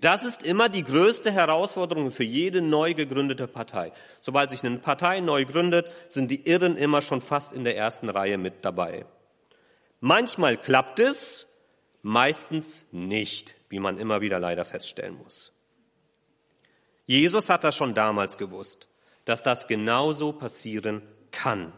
Das 0.00 0.22
ist 0.22 0.42
immer 0.42 0.68
die 0.68 0.82
größte 0.82 1.30
Herausforderung 1.30 2.10
für 2.10 2.24
jede 2.24 2.60
neu 2.60 2.94
gegründete 2.94 3.46
Partei. 3.46 3.92
Sobald 4.20 4.50
sich 4.50 4.64
eine 4.64 4.78
Partei 4.78 5.20
neu 5.20 5.44
gründet, 5.44 5.86
sind 6.08 6.30
die 6.30 6.46
Irren 6.46 6.76
immer 6.76 7.00
schon 7.00 7.20
fast 7.20 7.54
in 7.54 7.64
der 7.64 7.76
ersten 7.76 8.08
Reihe 8.08 8.36
mit 8.36 8.64
dabei. 8.64 9.06
Manchmal 10.00 10.56
klappt 10.58 10.98
es, 10.98 11.46
meistens 12.04 12.84
nicht, 12.92 13.54
wie 13.70 13.80
man 13.80 13.98
immer 13.98 14.20
wieder 14.20 14.38
leider 14.38 14.64
feststellen 14.64 15.16
muss. 15.16 15.52
Jesus 17.06 17.48
hat 17.48 17.64
das 17.64 17.74
schon 17.74 17.94
damals 17.94 18.36
gewusst, 18.36 18.88
dass 19.24 19.42
das 19.42 19.66
genauso 19.66 20.32
passieren 20.32 21.02
kann. 21.30 21.72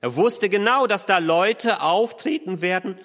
Er 0.00 0.16
wusste 0.16 0.48
genau, 0.48 0.86
dass 0.86 1.06
da 1.06 1.18
Leute 1.18 1.82
auftreten 1.82 2.62
werden, 2.62 2.98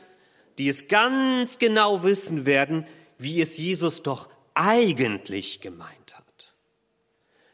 die 0.58 0.70
es 0.70 0.88
ganz 0.88 1.60
genau 1.60 2.04
wissen 2.04 2.46
werden, 2.46 2.88
wie 3.18 3.42
es 3.42 3.58
Jesus 3.58 4.02
doch 4.02 4.30
eigentlich 4.54 5.60
gemeint 5.60 6.16
hat. 6.18 6.54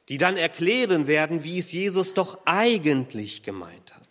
Die 0.08 0.20
dann 0.20 0.38
erklären 0.38 1.08
werden, 1.08 1.44
wie 1.44 1.58
es 1.58 1.72
Jesus 1.72 2.14
doch 2.14 2.40
eigentlich 2.46 3.42
gemeint 3.42 3.96
hat. 3.96 4.03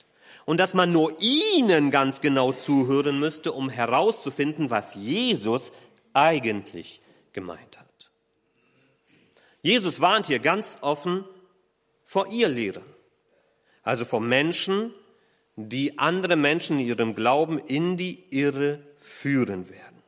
Und 0.52 0.59
dass 0.59 0.75
man 0.75 0.92
nur 0.92 1.16
ihnen 1.18 1.90
ganz 1.90 2.21
genau 2.21 2.52
zuhören 2.52 3.18
müsste, 3.18 3.52
um 3.52 3.71
herauszufinden, 3.71 4.68
was 4.68 4.94
Jesus 4.94 5.73
eigentlich 6.12 7.00
gemeint 7.32 7.80
hat. 7.80 8.11
Jesus 9.62 10.02
warnt 10.02 10.26
hier 10.26 10.40
ganz 10.40 10.76
offen 10.82 11.25
vor 12.04 12.26
ihr 12.30 12.50
Lehren, 12.50 12.85
also 13.82 14.04
vor 14.04 14.21
Menschen, 14.21 14.92
die 15.56 15.99
andere 15.99 16.37
Menschen 16.37 16.78
in 16.78 16.87
ihrem 16.87 17.14
Glauben 17.14 17.59
in 17.59 17.97
die 17.97 18.23
Irre 18.28 18.80
führen 18.99 19.71
werden. 19.71 20.02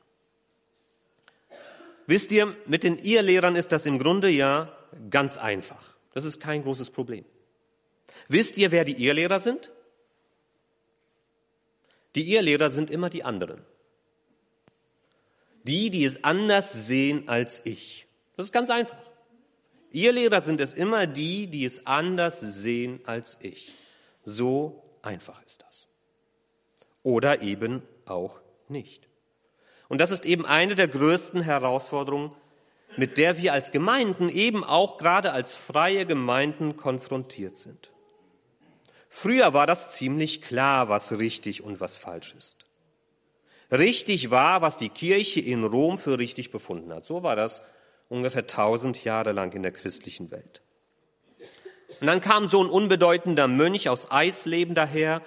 Wisst 2.07 2.33
ihr, 2.33 2.55
mit 2.67 2.85
den 2.85 2.99
Irrlehrern 2.99 3.57
ist 3.57 3.73
das 3.73 3.87
im 3.87 3.99
Grunde 3.99 4.29
ja 4.29 4.71
ganz 5.09 5.39
einfach. 5.39 5.97
Das 6.13 6.27
ist 6.27 6.39
kein 6.39 6.65
großes 6.65 6.91
Problem. 6.91 7.25
Wisst 8.29 8.59
ihr, 8.59 8.73
wer 8.73 8.85
die 8.85 9.03
Irrlehrer 9.03 9.41
sind? 9.41 9.71
Die 12.15 12.33
Irrlehrer 12.33 12.71
sind 12.71 12.91
immer 12.91 13.11
die 13.11 13.25
anderen. 13.25 13.65
Die, 15.65 15.91
die 15.91 16.05
es 16.05 16.23
anders 16.23 16.87
sehen 16.87 17.29
als 17.29 17.63
ich. 17.65 18.07
Das 18.37 18.47
ist 18.47 18.53
ganz 18.53 18.71
einfach. 18.71 18.99
Irrlehrer 19.91 20.41
sind 20.41 20.61
es 20.61 20.73
immer 20.73 21.07
die, 21.07 21.47
die 21.47 21.65
es 21.65 21.87
anders 21.87 22.41
sehen 22.41 23.01
als 23.07 23.39
ich. 23.41 23.73
So 24.25 24.83
einfach 25.03 25.43
ist 25.45 25.63
das. 25.63 25.87
Oder 27.03 27.43
eben 27.43 27.83
auch 28.07 28.41
nicht. 28.69 29.09
Und 29.89 30.01
das 30.01 30.11
ist 30.11 30.25
eben 30.25 30.47
eine 30.47 30.75
der 30.75 30.89
größten 30.89 31.43
Herausforderungen, 31.43 32.33
mit 32.97 33.19
der 33.19 33.39
wir 33.39 33.53
als 33.53 33.73
Gemeinden, 33.73 34.29
eben 34.29 34.65
auch 34.65 34.99
gerade 34.99 35.33
als 35.33 35.57
freie 35.57 36.07
Gemeinden 36.07 36.77
konfrontiert 36.77 37.57
sind. 37.57 37.91
Früher 39.17 39.55
war 39.55 39.69
das 39.69 39.95
ziemlich 39.95 40.43
klar, 40.43 40.89
was 40.89 41.13
richtig 41.13 41.63
und 41.63 41.79
was 41.79 41.97
falsch 41.97 42.35
ist. 42.37 42.67
Richtig 43.71 44.33
war, 44.33 44.61
was 44.61 44.77
die 44.77 44.89
Kirche 44.89 45.39
in 45.39 45.63
Rom 45.63 45.99
für 45.99 46.19
richtig 46.19 46.51
befunden 46.51 46.93
hat. 46.93 47.07
So 47.07 47.23
war 47.23 47.37
das 47.37 47.63
ungefähr 48.09 48.49
tausend 48.49 49.05
Jahre 49.05 49.31
lang 49.31 49.53
in 49.53 49.63
der 49.63 49.71
christlichen 49.71 50.33
Welt. 50.33 50.63
Und 52.01 52.09
dann 52.09 52.21
kam 52.21 52.49
so 52.49 52.61
ein 52.61 52.69
unbedeutender 52.69 53.47
Mönch 53.47 53.89
aus 53.89 54.11
Eisleben 54.11 54.75
daher 54.75 55.23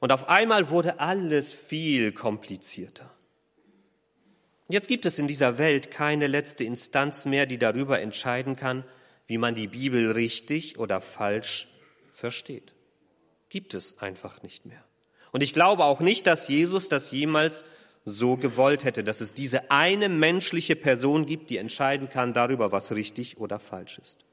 und 0.00 0.10
auf 0.10 0.28
einmal 0.28 0.68
wurde 0.68 0.98
alles 0.98 1.52
viel 1.52 2.10
komplizierter. 2.10 3.08
Jetzt 4.68 4.88
gibt 4.88 5.06
es 5.06 5.16
in 5.20 5.28
dieser 5.28 5.58
Welt 5.58 5.92
keine 5.92 6.26
letzte 6.26 6.64
Instanz 6.64 7.24
mehr, 7.24 7.46
die 7.46 7.58
darüber 7.58 8.00
entscheiden 8.00 8.56
kann, 8.56 8.82
wie 9.28 9.38
man 9.38 9.54
die 9.54 9.68
Bibel 9.68 10.10
richtig 10.10 10.80
oder 10.80 11.00
falsch 11.00 11.68
versteht. 12.12 12.74
Gibt 13.48 13.74
es 13.74 13.98
einfach 13.98 14.42
nicht 14.42 14.66
mehr. 14.66 14.82
Und 15.32 15.42
ich 15.42 15.52
glaube 15.52 15.84
auch 15.84 16.00
nicht, 16.00 16.26
dass 16.26 16.48
Jesus 16.48 16.88
das 16.88 17.10
jemals 17.10 17.64
so 18.04 18.36
gewollt 18.36 18.84
hätte, 18.84 19.04
dass 19.04 19.20
es 19.20 19.34
diese 19.34 19.70
eine 19.70 20.08
menschliche 20.08 20.76
Person 20.76 21.26
gibt, 21.26 21.50
die 21.50 21.58
entscheiden 21.58 22.08
kann 22.08 22.32
darüber, 22.32 22.72
was 22.72 22.92
richtig 22.92 23.38
oder 23.38 23.58
falsch 23.58 23.98
ist. 23.98 24.24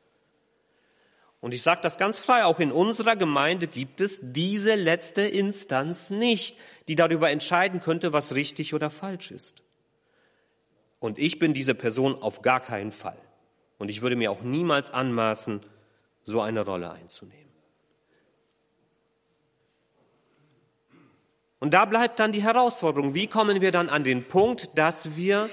Und 1.41 1.53
ich 1.53 1.61
sage 1.61 1.81
das 1.83 1.97
ganz 1.97 2.17
frei, 2.17 2.45
auch 2.45 2.59
in 2.59 2.71
unserer 2.71 3.15
Gemeinde 3.15 3.67
gibt 3.67 4.01
es 4.01 4.19
diese 4.21 4.75
letzte 4.75 5.21
Instanz 5.21 6.09
nicht, 6.09 6.57
die 6.87 6.95
darüber 6.95 7.29
entscheiden 7.29 7.81
könnte, 7.81 8.13
was 8.13 8.33
richtig 8.33 8.73
oder 8.73 8.89
falsch 8.89 9.31
ist. 9.31 9.61
Und 10.99 11.19
ich 11.19 11.37
bin 11.37 11.53
diese 11.53 11.75
Person 11.75 12.19
auf 12.19 12.41
gar 12.41 12.61
keinen 12.61 12.91
Fall. 12.91 13.19
Und 13.77 13.89
ich 13.89 14.01
würde 14.01 14.15
mir 14.15 14.31
auch 14.31 14.41
niemals 14.41 14.89
anmaßen, 14.89 15.61
so 16.23 16.41
eine 16.41 16.61
Rolle 16.61 16.89
einzunehmen. 16.89 17.44
Und 21.65 21.71
da 21.73 21.85
bleibt 21.85 22.19
dann 22.19 22.31
die 22.31 22.43
Herausforderung, 22.43 23.15
wie 23.15 23.25
kommen 23.25 23.59
wir 23.59 23.71
dann 23.71 23.89
an 23.89 24.03
den 24.03 24.23
Punkt, 24.23 24.77
dass 24.77 25.15
wir 25.15 25.49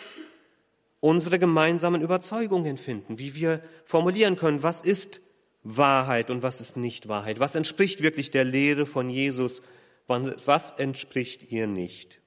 unsere 1.01 1.39
gemeinsamen 1.39 2.03
Überzeugungen 2.03 2.77
finden, 2.77 3.19
wie 3.19 3.35
wir 3.35 3.63
formulieren 3.87 4.37
können, 4.37 4.63
was 4.63 4.83
ist 4.83 5.23
Wahrheit 5.63 6.29
und 6.29 6.43
was 6.43 6.61
ist 6.61 6.77
nicht 6.77 7.09
Wahrheit? 7.09 7.41
Was 7.41 7.55
entspricht 7.55 8.03
wirklich 8.03 8.31
der 8.31 8.45
Lehre 8.45 8.85
von 8.85 9.09
Jesus? 9.09 9.63
Was 10.07 10.73
entspricht 10.73 11.51
ihr 11.51 11.67
nicht? 11.67 12.21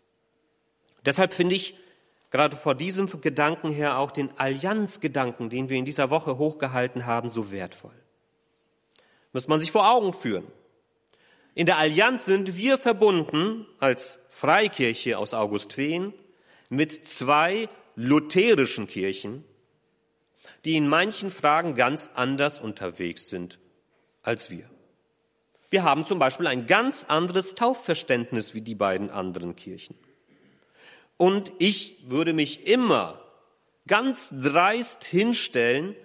Deshalb 1.06 1.32
finde 1.32 1.54
ich 1.54 1.78
gerade 2.32 2.56
vor 2.58 2.74
diesem 2.74 3.08
Gedanken 3.22 3.70
her 3.70 4.00
auch 4.00 4.10
den 4.10 4.32
Allianzgedanken, 4.40 5.52
den 5.52 5.70
wir 5.70 5.78
in 5.78 5.86
dieser 5.86 6.10
Woche 6.10 6.40
hochgehalten 6.40 7.06
haben, 7.06 7.30
so 7.30 7.52
wertvoll. 7.52 7.94
Muss 9.32 9.48
man 9.48 9.60
sich 9.60 9.72
vor 9.72 9.88
Augen 9.88 10.12
führen. 10.12 10.48
In 11.56 11.66
der 11.66 11.78
Allianz 11.78 12.26
sind 12.26 12.58
wir 12.58 12.78
verbunden 12.78 13.66
als 13.80 14.20
Freikirche 14.28 15.18
aus 15.18 15.34
Augustwehen 15.34 16.14
mit 16.68 17.08
zwei 17.08 17.70
lutherischen 17.96 18.88
Kirchen, 18.88 19.46
die 20.66 20.76
in 20.76 20.90
manchen 20.90 21.30
Fragen 21.30 21.76
ganz 21.76 22.10
anders 22.14 22.60
unterwegs 22.60 23.30
sind 23.30 23.58
als 24.22 24.50
wir. 24.50 24.70
Wir 25.70 25.84
haben 25.84 26.06
zum 26.06 26.20
Beispiel 26.20 26.48
ein 26.48 26.68
ganz 26.68 27.06
anderes 27.06 27.56
Taufverständnis 27.56 28.54
wie 28.54 28.62
die 28.62 28.76
beiden 28.76 29.10
anderen 29.10 29.56
Kirchen. 29.56 29.96
Und 31.16 31.54
ich 31.60 32.10
würde 32.10 32.34
mich 32.34 32.68
immer 32.68 33.22
ganz 33.88 34.30
dreist 34.30 35.06
hinstellen 35.06 35.96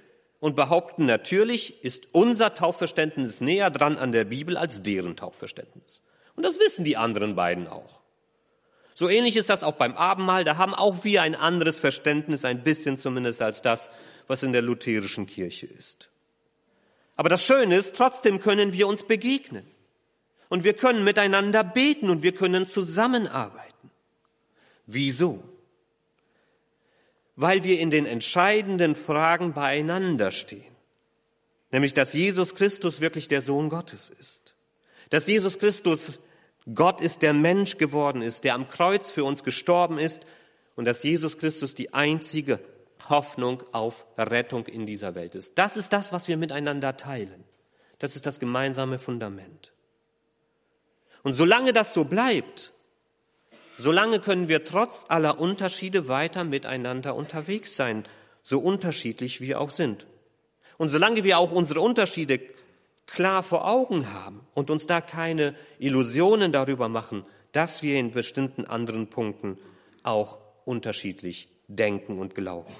und 0.40 0.56
behaupten, 0.56 1.06
natürlich 1.06 1.84
ist 1.84 2.08
unser 2.12 2.54
Taufverständnis 2.54 3.40
näher 3.40 3.70
dran 3.70 3.98
an 3.98 4.10
der 4.10 4.24
Bibel 4.24 4.56
als 4.56 4.82
deren 4.82 5.16
Taufverständnis. 5.16 6.00
Und 6.34 6.44
das 6.44 6.58
wissen 6.58 6.84
die 6.84 6.96
anderen 6.96 7.36
beiden 7.36 7.68
auch. 7.68 8.00
So 8.94 9.08
ähnlich 9.08 9.36
ist 9.36 9.50
das 9.50 9.62
auch 9.62 9.74
beim 9.74 9.96
Abendmahl. 9.96 10.44
Da 10.44 10.56
haben 10.56 10.74
auch 10.74 11.04
wir 11.04 11.22
ein 11.22 11.34
anderes 11.34 11.80
Verständnis, 11.80 12.44
ein 12.44 12.62
bisschen 12.64 12.96
zumindest 12.96 13.40
als 13.42 13.62
das, 13.62 13.90
was 14.26 14.42
in 14.42 14.52
der 14.52 14.62
lutherischen 14.62 15.26
Kirche 15.26 15.66
ist. 15.66 16.08
Aber 17.16 17.28
das 17.28 17.44
Schöne 17.44 17.76
ist, 17.76 17.94
trotzdem 17.96 18.40
können 18.40 18.72
wir 18.72 18.88
uns 18.88 19.02
begegnen. 19.02 19.66
Und 20.48 20.64
wir 20.64 20.72
können 20.72 21.04
miteinander 21.04 21.62
beten 21.62 22.10
und 22.10 22.22
wir 22.22 22.34
können 22.34 22.66
zusammenarbeiten. 22.66 23.90
Wieso? 24.86 25.44
Weil 27.36 27.64
wir 27.64 27.80
in 27.80 27.90
den 27.90 28.06
entscheidenden 28.06 28.94
Fragen 28.94 29.52
beieinander 29.52 30.32
stehen. 30.32 30.64
Nämlich, 31.70 31.94
dass 31.94 32.12
Jesus 32.12 32.54
Christus 32.54 33.00
wirklich 33.00 33.28
der 33.28 33.42
Sohn 33.42 33.68
Gottes 33.68 34.10
ist. 34.10 34.54
Dass 35.10 35.26
Jesus 35.26 35.58
Christus 35.58 36.12
Gott 36.74 37.00
ist, 37.00 37.22
der 37.22 37.32
Mensch 37.32 37.78
geworden 37.78 38.22
ist, 38.22 38.44
der 38.44 38.54
am 38.54 38.68
Kreuz 38.68 39.10
für 39.10 39.24
uns 39.24 39.44
gestorben 39.44 39.98
ist 39.98 40.22
und 40.76 40.84
dass 40.84 41.02
Jesus 41.02 41.38
Christus 41.38 41.74
die 41.74 41.94
einzige 41.94 42.60
Hoffnung 43.08 43.62
auf 43.72 44.06
Rettung 44.18 44.66
in 44.66 44.86
dieser 44.86 45.14
Welt 45.14 45.34
ist. 45.34 45.58
Das 45.58 45.76
ist 45.76 45.92
das, 45.92 46.12
was 46.12 46.28
wir 46.28 46.36
miteinander 46.36 46.96
teilen. 46.96 47.44
Das 47.98 48.16
ist 48.16 48.26
das 48.26 48.40
gemeinsame 48.40 48.98
Fundament. 48.98 49.72
Und 51.22 51.34
solange 51.34 51.72
das 51.72 51.94
so 51.94 52.04
bleibt, 52.04 52.72
solange 53.80 54.20
können 54.20 54.48
wir 54.48 54.64
trotz 54.64 55.06
aller 55.08 55.40
Unterschiede 55.40 56.08
weiter 56.08 56.44
miteinander 56.44 57.14
unterwegs 57.14 57.76
sein, 57.76 58.04
so 58.42 58.58
unterschiedlich 58.60 59.40
wir 59.40 59.60
auch 59.60 59.70
sind. 59.70 60.06
Und 60.78 60.88
solange 60.88 61.24
wir 61.24 61.38
auch 61.38 61.52
unsere 61.52 61.80
Unterschiede 61.80 62.40
klar 63.06 63.42
vor 63.42 63.68
Augen 63.68 64.12
haben 64.12 64.40
und 64.54 64.70
uns 64.70 64.86
da 64.86 65.00
keine 65.00 65.54
Illusionen 65.78 66.52
darüber 66.52 66.88
machen, 66.88 67.24
dass 67.52 67.82
wir 67.82 67.98
in 67.98 68.12
bestimmten 68.12 68.64
anderen 68.64 69.08
Punkten 69.08 69.58
auch 70.02 70.38
unterschiedlich 70.64 71.48
denken 71.68 72.18
und 72.18 72.34
glauben. 72.34 72.72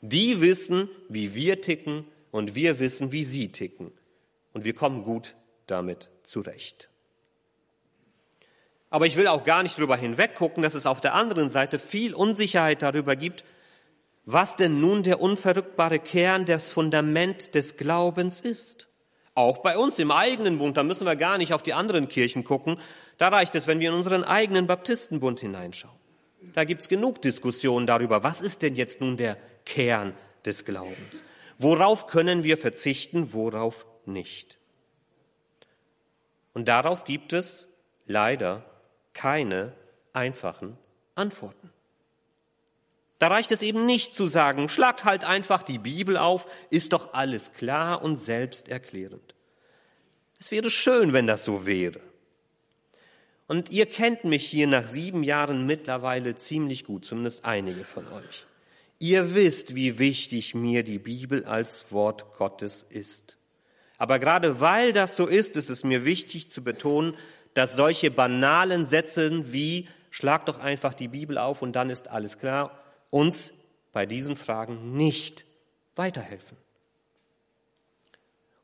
Die 0.00 0.40
wissen, 0.40 0.88
wie 1.08 1.34
wir 1.34 1.60
ticken 1.60 2.06
und 2.30 2.54
wir 2.54 2.78
wissen, 2.78 3.12
wie 3.12 3.24
sie 3.24 3.52
ticken. 3.52 3.92
Und 4.52 4.64
wir 4.64 4.74
kommen 4.74 5.04
gut 5.04 5.34
damit 5.66 6.10
zurecht. 6.22 6.88
Aber 8.94 9.06
ich 9.06 9.16
will 9.16 9.26
auch 9.26 9.42
gar 9.42 9.64
nicht 9.64 9.76
darüber 9.76 9.96
hinweggucken, 9.96 10.62
dass 10.62 10.74
es 10.74 10.86
auf 10.86 11.00
der 11.00 11.14
anderen 11.14 11.48
Seite 11.48 11.80
viel 11.80 12.14
Unsicherheit 12.14 12.80
darüber 12.80 13.16
gibt, 13.16 13.42
was 14.24 14.54
denn 14.54 14.80
nun 14.80 15.02
der 15.02 15.20
unverrückbare 15.20 15.98
Kern, 15.98 16.46
das 16.46 16.70
Fundament 16.70 17.56
des 17.56 17.76
Glaubens 17.76 18.40
ist. 18.40 18.86
Auch 19.34 19.58
bei 19.58 19.76
uns 19.76 19.98
im 19.98 20.12
eigenen 20.12 20.58
Bund, 20.58 20.76
da 20.76 20.84
müssen 20.84 21.08
wir 21.08 21.16
gar 21.16 21.38
nicht 21.38 21.52
auf 21.52 21.64
die 21.64 21.74
anderen 21.74 22.06
Kirchen 22.06 22.44
gucken. 22.44 22.78
Da 23.18 23.30
reicht 23.30 23.56
es, 23.56 23.66
wenn 23.66 23.80
wir 23.80 23.88
in 23.88 23.96
unseren 23.96 24.22
eigenen 24.22 24.68
Baptistenbund 24.68 25.40
hineinschauen. 25.40 25.98
Da 26.54 26.62
gibt's 26.62 26.88
genug 26.88 27.20
Diskussionen 27.20 27.88
darüber, 27.88 28.22
was 28.22 28.40
ist 28.40 28.62
denn 28.62 28.76
jetzt 28.76 29.00
nun 29.00 29.16
der 29.16 29.36
Kern 29.66 30.14
des 30.44 30.64
Glaubens? 30.64 31.24
Worauf 31.58 32.06
können 32.06 32.44
wir 32.44 32.56
verzichten, 32.56 33.32
worauf 33.32 33.86
nicht? 34.06 34.56
Und 36.52 36.68
darauf 36.68 37.02
gibt 37.02 37.32
es 37.32 37.74
leider 38.06 38.64
keine 39.14 39.72
einfachen 40.12 40.76
Antworten. 41.14 41.70
Da 43.18 43.28
reicht 43.28 43.52
es 43.52 43.62
eben 43.62 43.86
nicht 43.86 44.14
zu 44.14 44.26
sagen, 44.26 44.68
schlagt 44.68 45.04
halt 45.04 45.24
einfach 45.24 45.62
die 45.62 45.78
Bibel 45.78 46.18
auf, 46.18 46.46
ist 46.70 46.92
doch 46.92 47.14
alles 47.14 47.54
klar 47.54 48.02
und 48.02 48.18
selbsterklärend. 48.18 49.34
Es 50.38 50.50
wäre 50.50 50.68
schön, 50.68 51.12
wenn 51.12 51.26
das 51.26 51.44
so 51.44 51.64
wäre. 51.64 52.00
Und 53.46 53.70
ihr 53.70 53.86
kennt 53.86 54.24
mich 54.24 54.44
hier 54.44 54.66
nach 54.66 54.86
sieben 54.86 55.22
Jahren 55.22 55.66
mittlerweile 55.66 56.36
ziemlich 56.36 56.84
gut, 56.84 57.04
zumindest 57.04 57.44
einige 57.44 57.84
von 57.84 58.06
euch. 58.08 58.46
Ihr 58.98 59.34
wisst, 59.34 59.74
wie 59.74 59.98
wichtig 59.98 60.54
mir 60.54 60.82
die 60.82 60.98
Bibel 60.98 61.44
als 61.44 61.92
Wort 61.92 62.36
Gottes 62.36 62.84
ist. 62.88 63.36
Aber 63.98 64.18
gerade 64.18 64.60
weil 64.60 64.92
das 64.92 65.16
so 65.16 65.26
ist, 65.26 65.56
ist 65.56 65.70
es 65.70 65.84
mir 65.84 66.04
wichtig 66.04 66.50
zu 66.50 66.62
betonen, 66.62 67.14
dass 67.54 67.76
solche 67.76 68.10
banalen 68.10 68.84
Sätze 68.84 69.52
wie 69.52 69.88
schlag 70.10 70.46
doch 70.46 70.60
einfach 70.60 70.94
die 70.94 71.08
Bibel 71.08 71.38
auf 71.38 71.62
und 71.62 71.72
dann 71.72 71.90
ist 71.90 72.08
alles 72.08 72.38
klar 72.38 72.78
uns 73.10 73.52
bei 73.92 74.06
diesen 74.06 74.36
Fragen 74.36 74.92
nicht 74.92 75.44
weiterhelfen. 75.96 76.56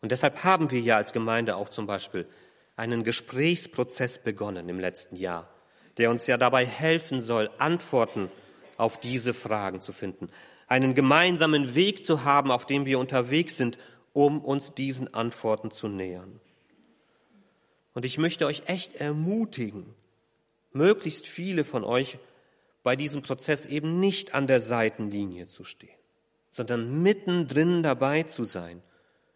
Und 0.00 0.12
deshalb 0.12 0.44
haben 0.44 0.70
wir 0.70 0.80
ja 0.80 0.96
als 0.96 1.12
Gemeinde 1.12 1.56
auch 1.56 1.68
zum 1.68 1.86
Beispiel 1.86 2.26
einen 2.76 3.04
Gesprächsprozess 3.04 4.18
begonnen 4.18 4.68
im 4.68 4.80
letzten 4.80 5.16
Jahr, 5.16 5.48
der 5.98 6.10
uns 6.10 6.26
ja 6.26 6.36
dabei 6.36 6.64
helfen 6.64 7.20
soll, 7.20 7.50
Antworten 7.58 8.30
auf 8.76 8.98
diese 8.98 9.34
Fragen 9.34 9.82
zu 9.82 9.92
finden, 9.92 10.30
einen 10.66 10.94
gemeinsamen 10.94 11.74
Weg 11.74 12.06
zu 12.06 12.24
haben, 12.24 12.50
auf 12.50 12.64
dem 12.64 12.86
wir 12.86 12.98
unterwegs 12.98 13.56
sind, 13.56 13.76
um 14.12 14.40
uns 14.42 14.74
diesen 14.74 15.12
Antworten 15.12 15.70
zu 15.70 15.88
nähern. 15.88 16.40
Und 17.94 18.04
ich 18.04 18.18
möchte 18.18 18.46
euch 18.46 18.62
echt 18.66 18.94
ermutigen, 18.94 19.94
möglichst 20.72 21.26
viele 21.26 21.64
von 21.64 21.84
euch 21.84 22.18
bei 22.82 22.96
diesem 22.96 23.22
Prozess 23.22 23.66
eben 23.66 24.00
nicht 24.00 24.34
an 24.34 24.46
der 24.46 24.60
Seitenlinie 24.60 25.46
zu 25.46 25.64
stehen, 25.64 25.98
sondern 26.50 27.02
mittendrin 27.02 27.82
dabei 27.82 28.22
zu 28.22 28.44
sein, 28.44 28.82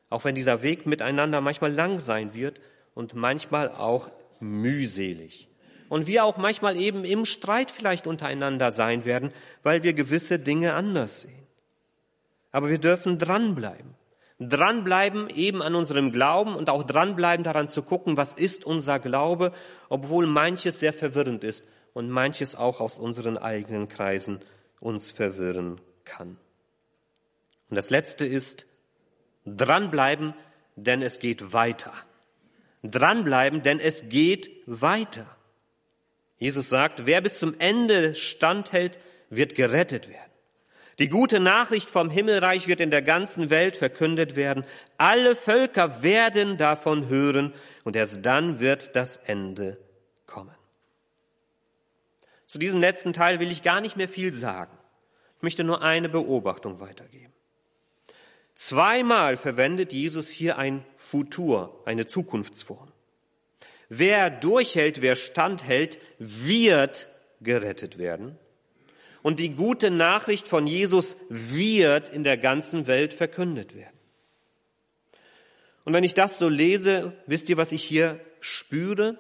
auch 0.09 0.25
wenn 0.25 0.35
dieser 0.35 0.63
Weg 0.63 0.87
miteinander 0.87 1.41
manchmal 1.41 1.73
lang 1.73 1.99
sein 1.99 2.35
wird 2.35 2.61
und 2.95 3.15
manchmal 3.15 3.71
auch 3.71 4.11
mühselig. 4.41 5.49
Und 5.89 6.07
wir 6.07 6.25
auch 6.25 6.37
manchmal 6.37 6.77
eben 6.77 7.05
im 7.05 7.27
Streit 7.27 7.71
vielleicht 7.71 8.07
untereinander 8.07 8.71
sein 8.71 9.05
werden, 9.05 9.33
weil 9.63 9.83
wir 9.83 9.93
gewisse 9.93 10.39
Dinge 10.39 10.75
anders 10.75 11.23
sehen. 11.23 11.47
Aber 12.53 12.71
wir 12.71 12.79
dürfen 12.79 13.19
dranbleiben. 13.19 13.95
Dranbleiben 14.41 15.31
eben 15.31 15.63
an 15.63 15.75
unserem 15.75 16.11
Glauben 16.11 16.57
und 16.57 16.69
auch 16.69 16.83
dranbleiben 16.83 17.45
daran 17.45 17.69
zu 17.69 17.83
gucken, 17.83 18.17
was 18.17 18.35
ist 18.35 18.65
unser 18.65 18.99
Glaube, 18.99 19.53
obwohl 19.89 20.27
manches 20.27 20.81
sehr 20.81 20.93
verwirrend 20.93 21.45
ist 21.45 21.65
und 21.93 22.11
manches 22.11 22.57
auch 22.57 22.81
aus 22.81 22.99
unseren 22.99 23.39
eigenen 23.39 23.89
Kreisen 23.89 24.41
uns 24.81 25.13
verwirren 25.13 25.81
kann. 26.05 26.37
Und 27.71 27.77
das 27.77 27.91
Letzte 27.91 28.27
ist, 28.27 28.67
dranbleiben, 29.47 30.35
denn 30.77 31.01
es 31.01 31.21
geht 31.21 31.53
weiter. 31.53 31.93
Dranbleiben, 32.83 33.63
denn 33.63 33.79
es 33.79 34.09
geht 34.09 34.51
weiter. 34.67 35.27
Jesus 36.39 36.69
sagt, 36.69 37.07
wer 37.07 37.21
bis 37.21 37.39
zum 37.39 37.55
Ende 37.59 38.15
standhält, 38.15 38.99
wird 39.31 39.55
gerettet 39.55 40.09
werden. 40.09 40.34
Die 40.99 41.09
gute 41.09 41.41
Nachricht 41.41 41.91
vom 41.91 42.09
Himmelreich 42.09 42.69
wird 42.69 42.81
in 42.81 42.91
der 42.91 43.03
ganzen 43.03 43.51
Welt 43.51 43.77
verkündet 43.77 44.37
werden. 44.37 44.65
Alle 44.97 45.35
Völker 45.35 46.03
werden 46.03 46.57
davon 46.57 47.09
hören 47.09 47.53
und 47.83 47.97
erst 47.97 48.25
dann 48.25 48.61
wird 48.61 48.95
das 48.95 49.17
Ende 49.17 49.79
kommen. 50.27 50.55
Zu 52.47 52.59
diesem 52.59 52.81
letzten 52.81 53.13
Teil 53.13 53.41
will 53.41 53.51
ich 53.51 53.65
gar 53.65 53.81
nicht 53.81 53.97
mehr 53.97 54.09
viel 54.09 54.33
sagen. 54.33 54.77
Ich 55.39 55.43
möchte 55.43 55.65
nur 55.65 55.83
eine 55.83 56.09
Beobachtung 56.09 56.79
weitergeben. 56.79 57.33
Zweimal 58.55 59.37
verwendet 59.37 59.93
Jesus 59.93 60.31
hier 60.31 60.59
ein 60.59 60.85
Futur, 60.97 61.83
eine 61.87 62.07
Zukunftsform. 62.07 62.93
Wer 63.89 64.31
durchhält, 64.31 65.03
wer 65.03 65.17
standhält, 65.17 65.99
wird 66.19 67.09
gerettet 67.41 67.99
werden. 67.99 68.39
Und 69.25 69.41
die 69.41 69.57
gute 69.57 69.91
Nachricht 69.91 70.47
von 70.47 70.69
Jesus 70.69 71.17
wird 71.29 72.09
in 72.11 72.23
der 72.23 72.37
ganzen 72.37 72.87
Welt 72.87 73.13
verkündet 73.13 73.75
werden. 73.75 73.99
Und 75.85 75.95
wenn 75.95 76.05
ich 76.05 76.15
das 76.15 76.39
so 76.39 76.49
lese, 76.49 77.13
wisst 77.27 77.49
ihr, 77.49 77.57
was 77.57 77.73
ich 77.73 77.83
hier 77.83 78.21
spüre? 78.39 79.19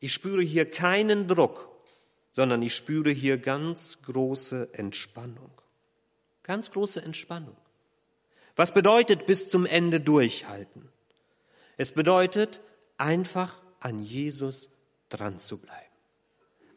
Ich 0.00 0.12
spüre 0.12 0.42
hier 0.42 0.70
keinen 0.70 1.28
Druck 1.28 1.70
sondern 2.32 2.62
ich 2.62 2.74
spüre 2.74 3.10
hier 3.10 3.38
ganz 3.38 4.02
große 4.02 4.70
Entspannung. 4.74 5.50
Ganz 6.42 6.70
große 6.70 7.02
Entspannung. 7.02 7.56
Was 8.56 8.72
bedeutet 8.72 9.26
bis 9.26 9.48
zum 9.48 9.66
Ende 9.66 10.00
durchhalten? 10.00 10.88
Es 11.76 11.92
bedeutet 11.92 12.60
einfach 12.98 13.62
an 13.80 14.02
Jesus 14.02 14.68
dran 15.08 15.38
zu 15.38 15.58
bleiben. 15.58 15.89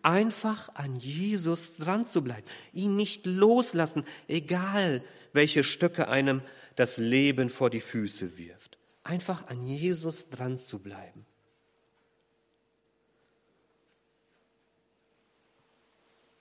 Einfach 0.04 0.70
an 0.76 1.00
Jesus 1.00 1.78
dran 1.78 2.06
zu 2.06 2.24
bleiben. 2.24 2.46
Ihn 2.74 2.96
nicht 2.96 3.26
loslassen, 3.26 4.06
egal 4.28 5.04
welche 5.32 5.64
Stücke 5.64 6.08
einem 6.10 6.42
das 6.76 6.98
Leben 6.98 7.50
vor 7.50 7.70
die 7.70 7.82
Füße 7.82 8.38
wirft. 8.38 8.78
Einfach 9.04 9.48
an 9.48 9.66
Jesus 9.66 10.30
dran 10.30 10.60
zu 10.60 10.80
bleiben. 10.80 11.26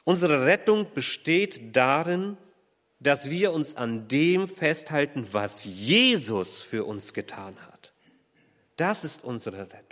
Unsere 0.04 0.44
Rettung 0.44 0.92
besteht 0.94 1.76
darin, 1.76 2.36
dass 2.98 3.30
wir 3.30 3.52
uns 3.52 3.76
an 3.76 4.08
dem 4.08 4.48
festhalten, 4.48 5.26
was 5.32 5.64
Jesus 5.64 6.62
für 6.62 6.84
uns 6.84 7.12
getan 7.12 7.56
hat. 7.68 7.92
Das 8.76 9.04
ist 9.04 9.24
unsere 9.24 9.72
Rettung. 9.72 9.91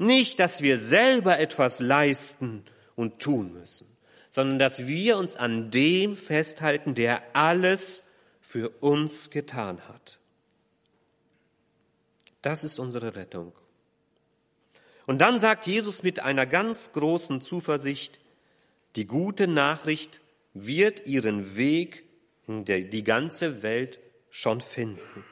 Nicht, 0.00 0.40
dass 0.40 0.62
wir 0.62 0.78
selber 0.78 1.38
etwas 1.40 1.78
leisten 1.78 2.64
und 2.96 3.18
tun 3.18 3.52
müssen, 3.52 3.86
sondern 4.30 4.58
dass 4.58 4.86
wir 4.86 5.18
uns 5.18 5.36
an 5.36 5.70
dem 5.70 6.16
festhalten, 6.16 6.94
der 6.94 7.22
alles 7.36 8.02
für 8.40 8.70
uns 8.80 9.28
getan 9.28 9.86
hat. 9.88 10.18
Das 12.40 12.64
ist 12.64 12.78
unsere 12.78 13.14
Rettung. 13.14 13.52
Und 15.06 15.18
dann 15.18 15.38
sagt 15.38 15.66
Jesus 15.66 16.02
mit 16.02 16.20
einer 16.20 16.46
ganz 16.46 16.92
großen 16.94 17.42
Zuversicht, 17.42 18.20
die 18.96 19.06
gute 19.06 19.48
Nachricht 19.48 20.22
wird 20.54 21.06
ihren 21.08 21.58
Weg 21.58 22.04
in 22.46 22.64
die 22.64 23.04
ganze 23.04 23.62
Welt 23.62 24.00
schon 24.30 24.62
finden. 24.62 25.26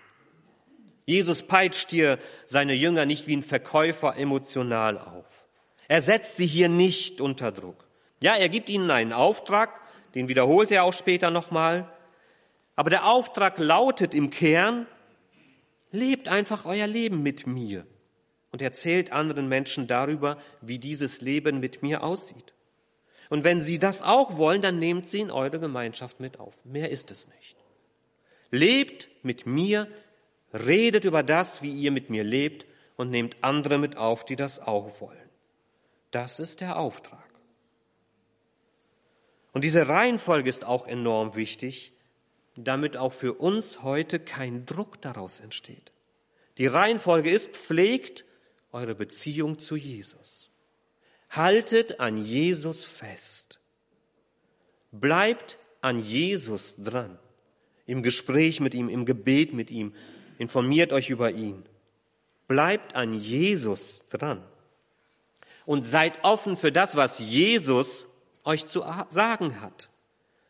Jesus 1.08 1.42
peitscht 1.42 1.88
hier 1.88 2.18
seine 2.44 2.74
Jünger 2.74 3.06
nicht 3.06 3.26
wie 3.26 3.36
ein 3.38 3.42
Verkäufer 3.42 4.18
emotional 4.18 4.98
auf. 4.98 5.24
Er 5.88 6.02
setzt 6.02 6.36
sie 6.36 6.46
hier 6.46 6.68
nicht 6.68 7.22
unter 7.22 7.50
Druck. 7.50 7.88
Ja, 8.20 8.36
er 8.36 8.50
gibt 8.50 8.68
ihnen 8.68 8.90
einen 8.90 9.14
Auftrag, 9.14 9.70
den 10.14 10.28
wiederholt 10.28 10.70
er 10.70 10.84
auch 10.84 10.92
später 10.92 11.30
nochmal. 11.30 11.90
Aber 12.76 12.90
der 12.90 13.06
Auftrag 13.06 13.58
lautet 13.58 14.12
im 14.12 14.28
Kern, 14.28 14.86
lebt 15.92 16.28
einfach 16.28 16.66
euer 16.66 16.86
Leben 16.86 17.22
mit 17.22 17.46
mir 17.46 17.86
und 18.52 18.60
erzählt 18.60 19.10
anderen 19.10 19.48
Menschen 19.48 19.86
darüber, 19.86 20.36
wie 20.60 20.78
dieses 20.78 21.22
Leben 21.22 21.58
mit 21.58 21.82
mir 21.82 22.02
aussieht. 22.02 22.52
Und 23.30 23.44
wenn 23.44 23.62
sie 23.62 23.78
das 23.78 24.02
auch 24.02 24.36
wollen, 24.36 24.60
dann 24.60 24.78
nehmt 24.78 25.08
sie 25.08 25.20
in 25.20 25.30
eure 25.30 25.58
Gemeinschaft 25.58 26.20
mit 26.20 26.38
auf. 26.38 26.62
Mehr 26.66 26.90
ist 26.90 27.10
es 27.10 27.28
nicht. 27.28 27.56
Lebt 28.50 29.08
mit 29.22 29.46
mir, 29.46 29.88
redet 30.52 31.04
über 31.04 31.22
das, 31.22 31.62
wie 31.62 31.70
ihr 31.70 31.90
mit 31.90 32.10
mir 32.10 32.24
lebt 32.24 32.66
und 32.96 33.10
nehmt 33.10 33.36
andere 33.42 33.78
mit 33.78 33.96
auf, 33.96 34.24
die 34.24 34.36
das 34.36 34.58
auch 34.58 35.00
wollen. 35.00 35.28
Das 36.10 36.40
ist 36.40 36.60
der 36.60 36.78
Auftrag. 36.78 37.28
Und 39.52 39.64
diese 39.64 39.88
Reihenfolge 39.88 40.48
ist 40.48 40.64
auch 40.64 40.86
enorm 40.86 41.34
wichtig, 41.34 41.92
damit 42.56 42.96
auch 42.96 43.12
für 43.12 43.34
uns 43.34 43.82
heute 43.82 44.18
kein 44.18 44.66
Druck 44.66 45.00
daraus 45.00 45.40
entsteht. 45.40 45.92
Die 46.58 46.66
Reihenfolge 46.66 47.30
ist, 47.30 47.50
pflegt 47.50 48.24
eure 48.72 48.94
Beziehung 48.94 49.58
zu 49.58 49.76
Jesus. 49.76 50.50
Haltet 51.30 52.00
an 52.00 52.24
Jesus 52.24 52.84
fest. 52.84 53.60
Bleibt 54.90 55.58
an 55.80 55.98
Jesus 55.98 56.76
dran. 56.76 57.18
Im 57.86 58.02
Gespräch 58.02 58.60
mit 58.60 58.74
ihm, 58.74 58.88
im 58.88 59.06
Gebet 59.06 59.54
mit 59.54 59.70
ihm. 59.70 59.94
Informiert 60.38 60.92
euch 60.92 61.10
über 61.10 61.30
ihn. 61.30 61.64
Bleibt 62.46 62.94
an 62.94 63.12
Jesus 63.12 64.02
dran. 64.08 64.42
Und 65.66 65.84
seid 65.84 66.24
offen 66.24 66.56
für 66.56 66.72
das, 66.72 66.96
was 66.96 67.18
Jesus 67.18 68.06
euch 68.44 68.66
zu 68.66 68.84
sagen 69.10 69.60
hat. 69.60 69.90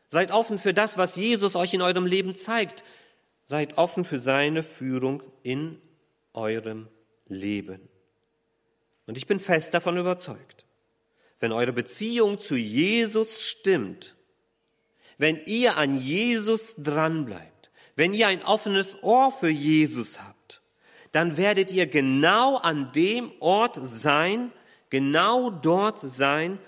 Seid 0.09 0.31
offen 0.31 0.59
für 0.59 0.72
das, 0.72 0.96
was 0.96 1.16
Jesus 1.16 1.57
euch 1.57 1.74
in 1.74 1.83
eurem 1.83 2.07
Leben 2.07 2.37
zeigt. 2.37 2.85
Seid 3.44 3.77
offen 3.77 4.05
für 4.05 4.18
seine 4.18 4.62
Führung 4.62 5.22
in 5.42 5.81
eurem 6.35 6.88
Leben. 7.27 7.88
Und 9.07 9.16
ich 9.16 9.27
bin 9.27 9.40
fest 9.40 9.74
davon 9.74 9.96
überzeugt, 9.96 10.66
wenn 11.40 11.53
eure 11.53 11.72
Beziehung 11.72 12.38
zu 12.38 12.57
Jesus 12.57 13.42
stimmt, 13.42 14.14
wenn 15.16 15.38
ihr 15.46 15.77
an 15.77 16.01
Jesus 16.01 16.74
dranbleibt, 16.79 17.58
wenn 17.99 18.15
ihr 18.15 18.29
ein 18.29 18.45
offenes 18.45 19.03
Ohr 19.03 19.33
für 19.33 19.49
Jesus 19.49 20.21
habt, 20.21 20.63
dann 21.11 21.37
werdet 21.37 21.73
ihr 21.73 21.89
genau 21.89 22.57
an 22.57 22.93
dem 22.93 23.33
Ort 23.41 23.77
sein, 23.83 24.53
genau 24.89 25.51
dort 25.51 25.99
sein, 25.99 26.61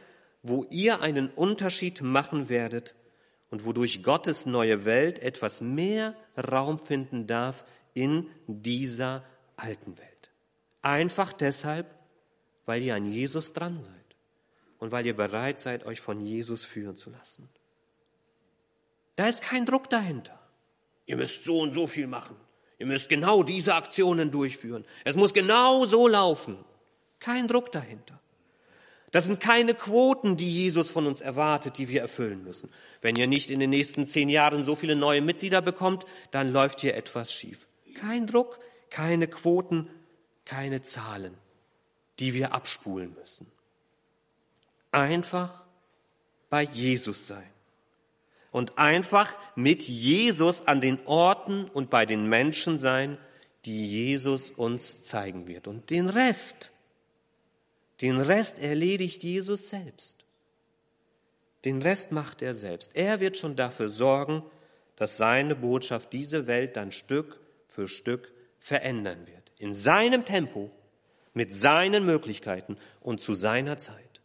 wo 0.43 0.66
ihr 0.71 1.03
einen 1.03 1.29
Unterschied 1.29 2.03
machen 2.03 2.49
werdet 2.49 2.97
und 3.49 3.64
wodurch 3.64 4.03
Gottes 4.03 4.45
neue 4.45 4.85
Welt 4.85 5.21
etwas 5.21 5.61
mehr 5.61 6.16
Raum 6.37 6.81
finden 6.81 7.29
darf 7.29 7.64
in 7.95 8.27
dieser 8.49 9.23
alten 9.55 9.97
Welt. 9.99 10.33
Einfach 10.83 11.33
deshalb, 11.33 11.95
weil 12.66 12.83
ihr 12.83 12.97
an 12.97 13.07
Jesus 13.07 13.53
dran 13.53 13.79
seid 13.79 14.16
und 14.81 14.90
weil 14.90 15.07
ihr 15.07 15.14
bereit 15.14 15.61
seid, 15.61 15.87
euch 15.87 16.01
von 16.01 16.21
Jesus 16.21 16.64
führen 16.64 16.97
zu 16.97 17.09
lassen. 17.09 17.49
Da 19.14 19.29
ist 19.29 19.43
kein 19.43 19.64
Druck 19.64 19.88
dahinter. 19.88 20.39
Ihr 21.11 21.16
müsst 21.16 21.42
so 21.42 21.59
und 21.59 21.75
so 21.75 21.88
viel 21.88 22.07
machen. 22.07 22.37
Ihr 22.79 22.87
müsst 22.87 23.09
genau 23.09 23.42
diese 23.42 23.75
Aktionen 23.75 24.31
durchführen. 24.31 24.85
Es 25.03 25.16
muss 25.16 25.35
genau 25.35 25.85
so 25.85 26.07
laufen. 26.07 26.57
Kein 27.18 27.49
Druck 27.49 27.73
dahinter. 27.73 28.20
Das 29.11 29.27
sind 29.27 29.40
keine 29.40 29.75
Quoten, 29.75 30.37
die 30.37 30.49
Jesus 30.49 30.92
von 30.92 31.09
uns 31.09 31.20
erwartet, 31.20 31.79
die 31.79 31.88
wir 31.88 32.01
erfüllen 32.01 32.44
müssen. 32.44 32.70
Wenn 33.01 33.16
ihr 33.16 33.27
nicht 33.27 33.51
in 33.51 33.59
den 33.59 33.70
nächsten 33.70 34.07
zehn 34.07 34.29
Jahren 34.29 34.62
so 34.62 34.77
viele 34.77 34.94
neue 34.94 35.20
Mitglieder 35.20 35.61
bekommt, 35.61 36.07
dann 36.31 36.53
läuft 36.53 36.81
hier 36.81 36.94
etwas 36.94 37.33
schief. 37.33 37.66
Kein 37.96 38.29
Druck, 38.29 38.61
keine 38.88 39.27
Quoten, 39.27 39.90
keine 40.44 40.83
Zahlen, 40.83 41.37
die 42.20 42.35
wir 42.35 42.55
abspulen 42.55 43.16
müssen. 43.18 43.51
Einfach 44.92 45.64
bei 46.51 46.62
Jesus 46.62 47.27
sein. 47.27 47.51
Und 48.50 48.78
einfach 48.78 49.30
mit 49.54 49.84
Jesus 49.84 50.66
an 50.66 50.80
den 50.80 50.98
Orten 51.06 51.66
und 51.66 51.90
bei 51.90 52.06
den 52.06 52.28
Menschen 52.28 52.78
sein, 52.78 53.16
die 53.64 53.86
Jesus 53.86 54.50
uns 54.50 55.04
zeigen 55.04 55.46
wird. 55.46 55.68
Und 55.68 55.90
den 55.90 56.08
Rest, 56.08 56.72
den 58.00 58.20
Rest 58.20 58.58
erledigt 58.58 59.22
Jesus 59.22 59.68
selbst. 59.68 60.24
Den 61.64 61.82
Rest 61.82 62.10
macht 62.10 62.42
er 62.42 62.54
selbst. 62.54 62.92
Er 62.94 63.20
wird 63.20 63.36
schon 63.36 63.54
dafür 63.54 63.90
sorgen, 63.90 64.42
dass 64.96 65.16
seine 65.16 65.54
Botschaft 65.54 66.12
diese 66.12 66.46
Welt 66.46 66.76
dann 66.76 66.92
Stück 66.92 67.38
für 67.68 67.88
Stück 67.88 68.32
verändern 68.58 69.26
wird. 69.26 69.52
In 69.58 69.74
seinem 69.74 70.24
Tempo, 70.24 70.70
mit 71.34 71.54
seinen 71.54 72.06
Möglichkeiten 72.06 72.76
und 73.00 73.20
zu 73.20 73.34
seiner 73.34 73.78
Zeit. 73.78 74.20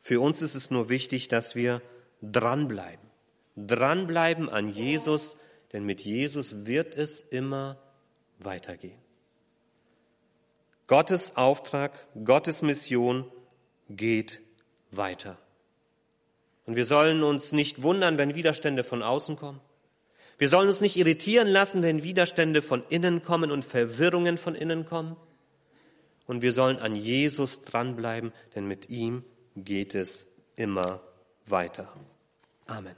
Für 0.00 0.20
uns 0.20 0.42
ist 0.42 0.54
es 0.54 0.70
nur 0.70 0.88
wichtig, 0.88 1.28
dass 1.28 1.54
wir 1.54 1.82
dranbleiben. 2.22 3.07
Dranbleiben 3.66 4.48
an 4.48 4.68
Jesus, 4.68 5.36
denn 5.72 5.84
mit 5.84 6.02
Jesus 6.02 6.66
wird 6.66 6.94
es 6.94 7.20
immer 7.20 7.78
weitergehen. 8.38 8.98
Gottes 10.86 11.36
Auftrag, 11.36 11.92
Gottes 12.24 12.62
Mission 12.62 13.30
geht 13.90 14.40
weiter. 14.90 15.36
Und 16.66 16.76
wir 16.76 16.86
sollen 16.86 17.22
uns 17.22 17.52
nicht 17.52 17.82
wundern, 17.82 18.18
wenn 18.18 18.34
Widerstände 18.34 18.84
von 18.84 19.02
außen 19.02 19.36
kommen. 19.36 19.60
Wir 20.38 20.48
sollen 20.48 20.68
uns 20.68 20.80
nicht 20.80 20.96
irritieren 20.96 21.48
lassen, 21.48 21.82
wenn 21.82 22.02
Widerstände 22.02 22.62
von 22.62 22.84
innen 22.88 23.24
kommen 23.24 23.50
und 23.50 23.64
Verwirrungen 23.64 24.38
von 24.38 24.54
innen 24.54 24.86
kommen. 24.86 25.16
Und 26.26 26.42
wir 26.42 26.52
sollen 26.52 26.78
an 26.78 26.94
Jesus 26.94 27.62
dranbleiben, 27.62 28.32
denn 28.54 28.66
mit 28.66 28.88
ihm 28.88 29.24
geht 29.56 29.94
es 29.94 30.26
immer 30.56 31.00
weiter. 31.46 31.92
Amen. 32.66 32.94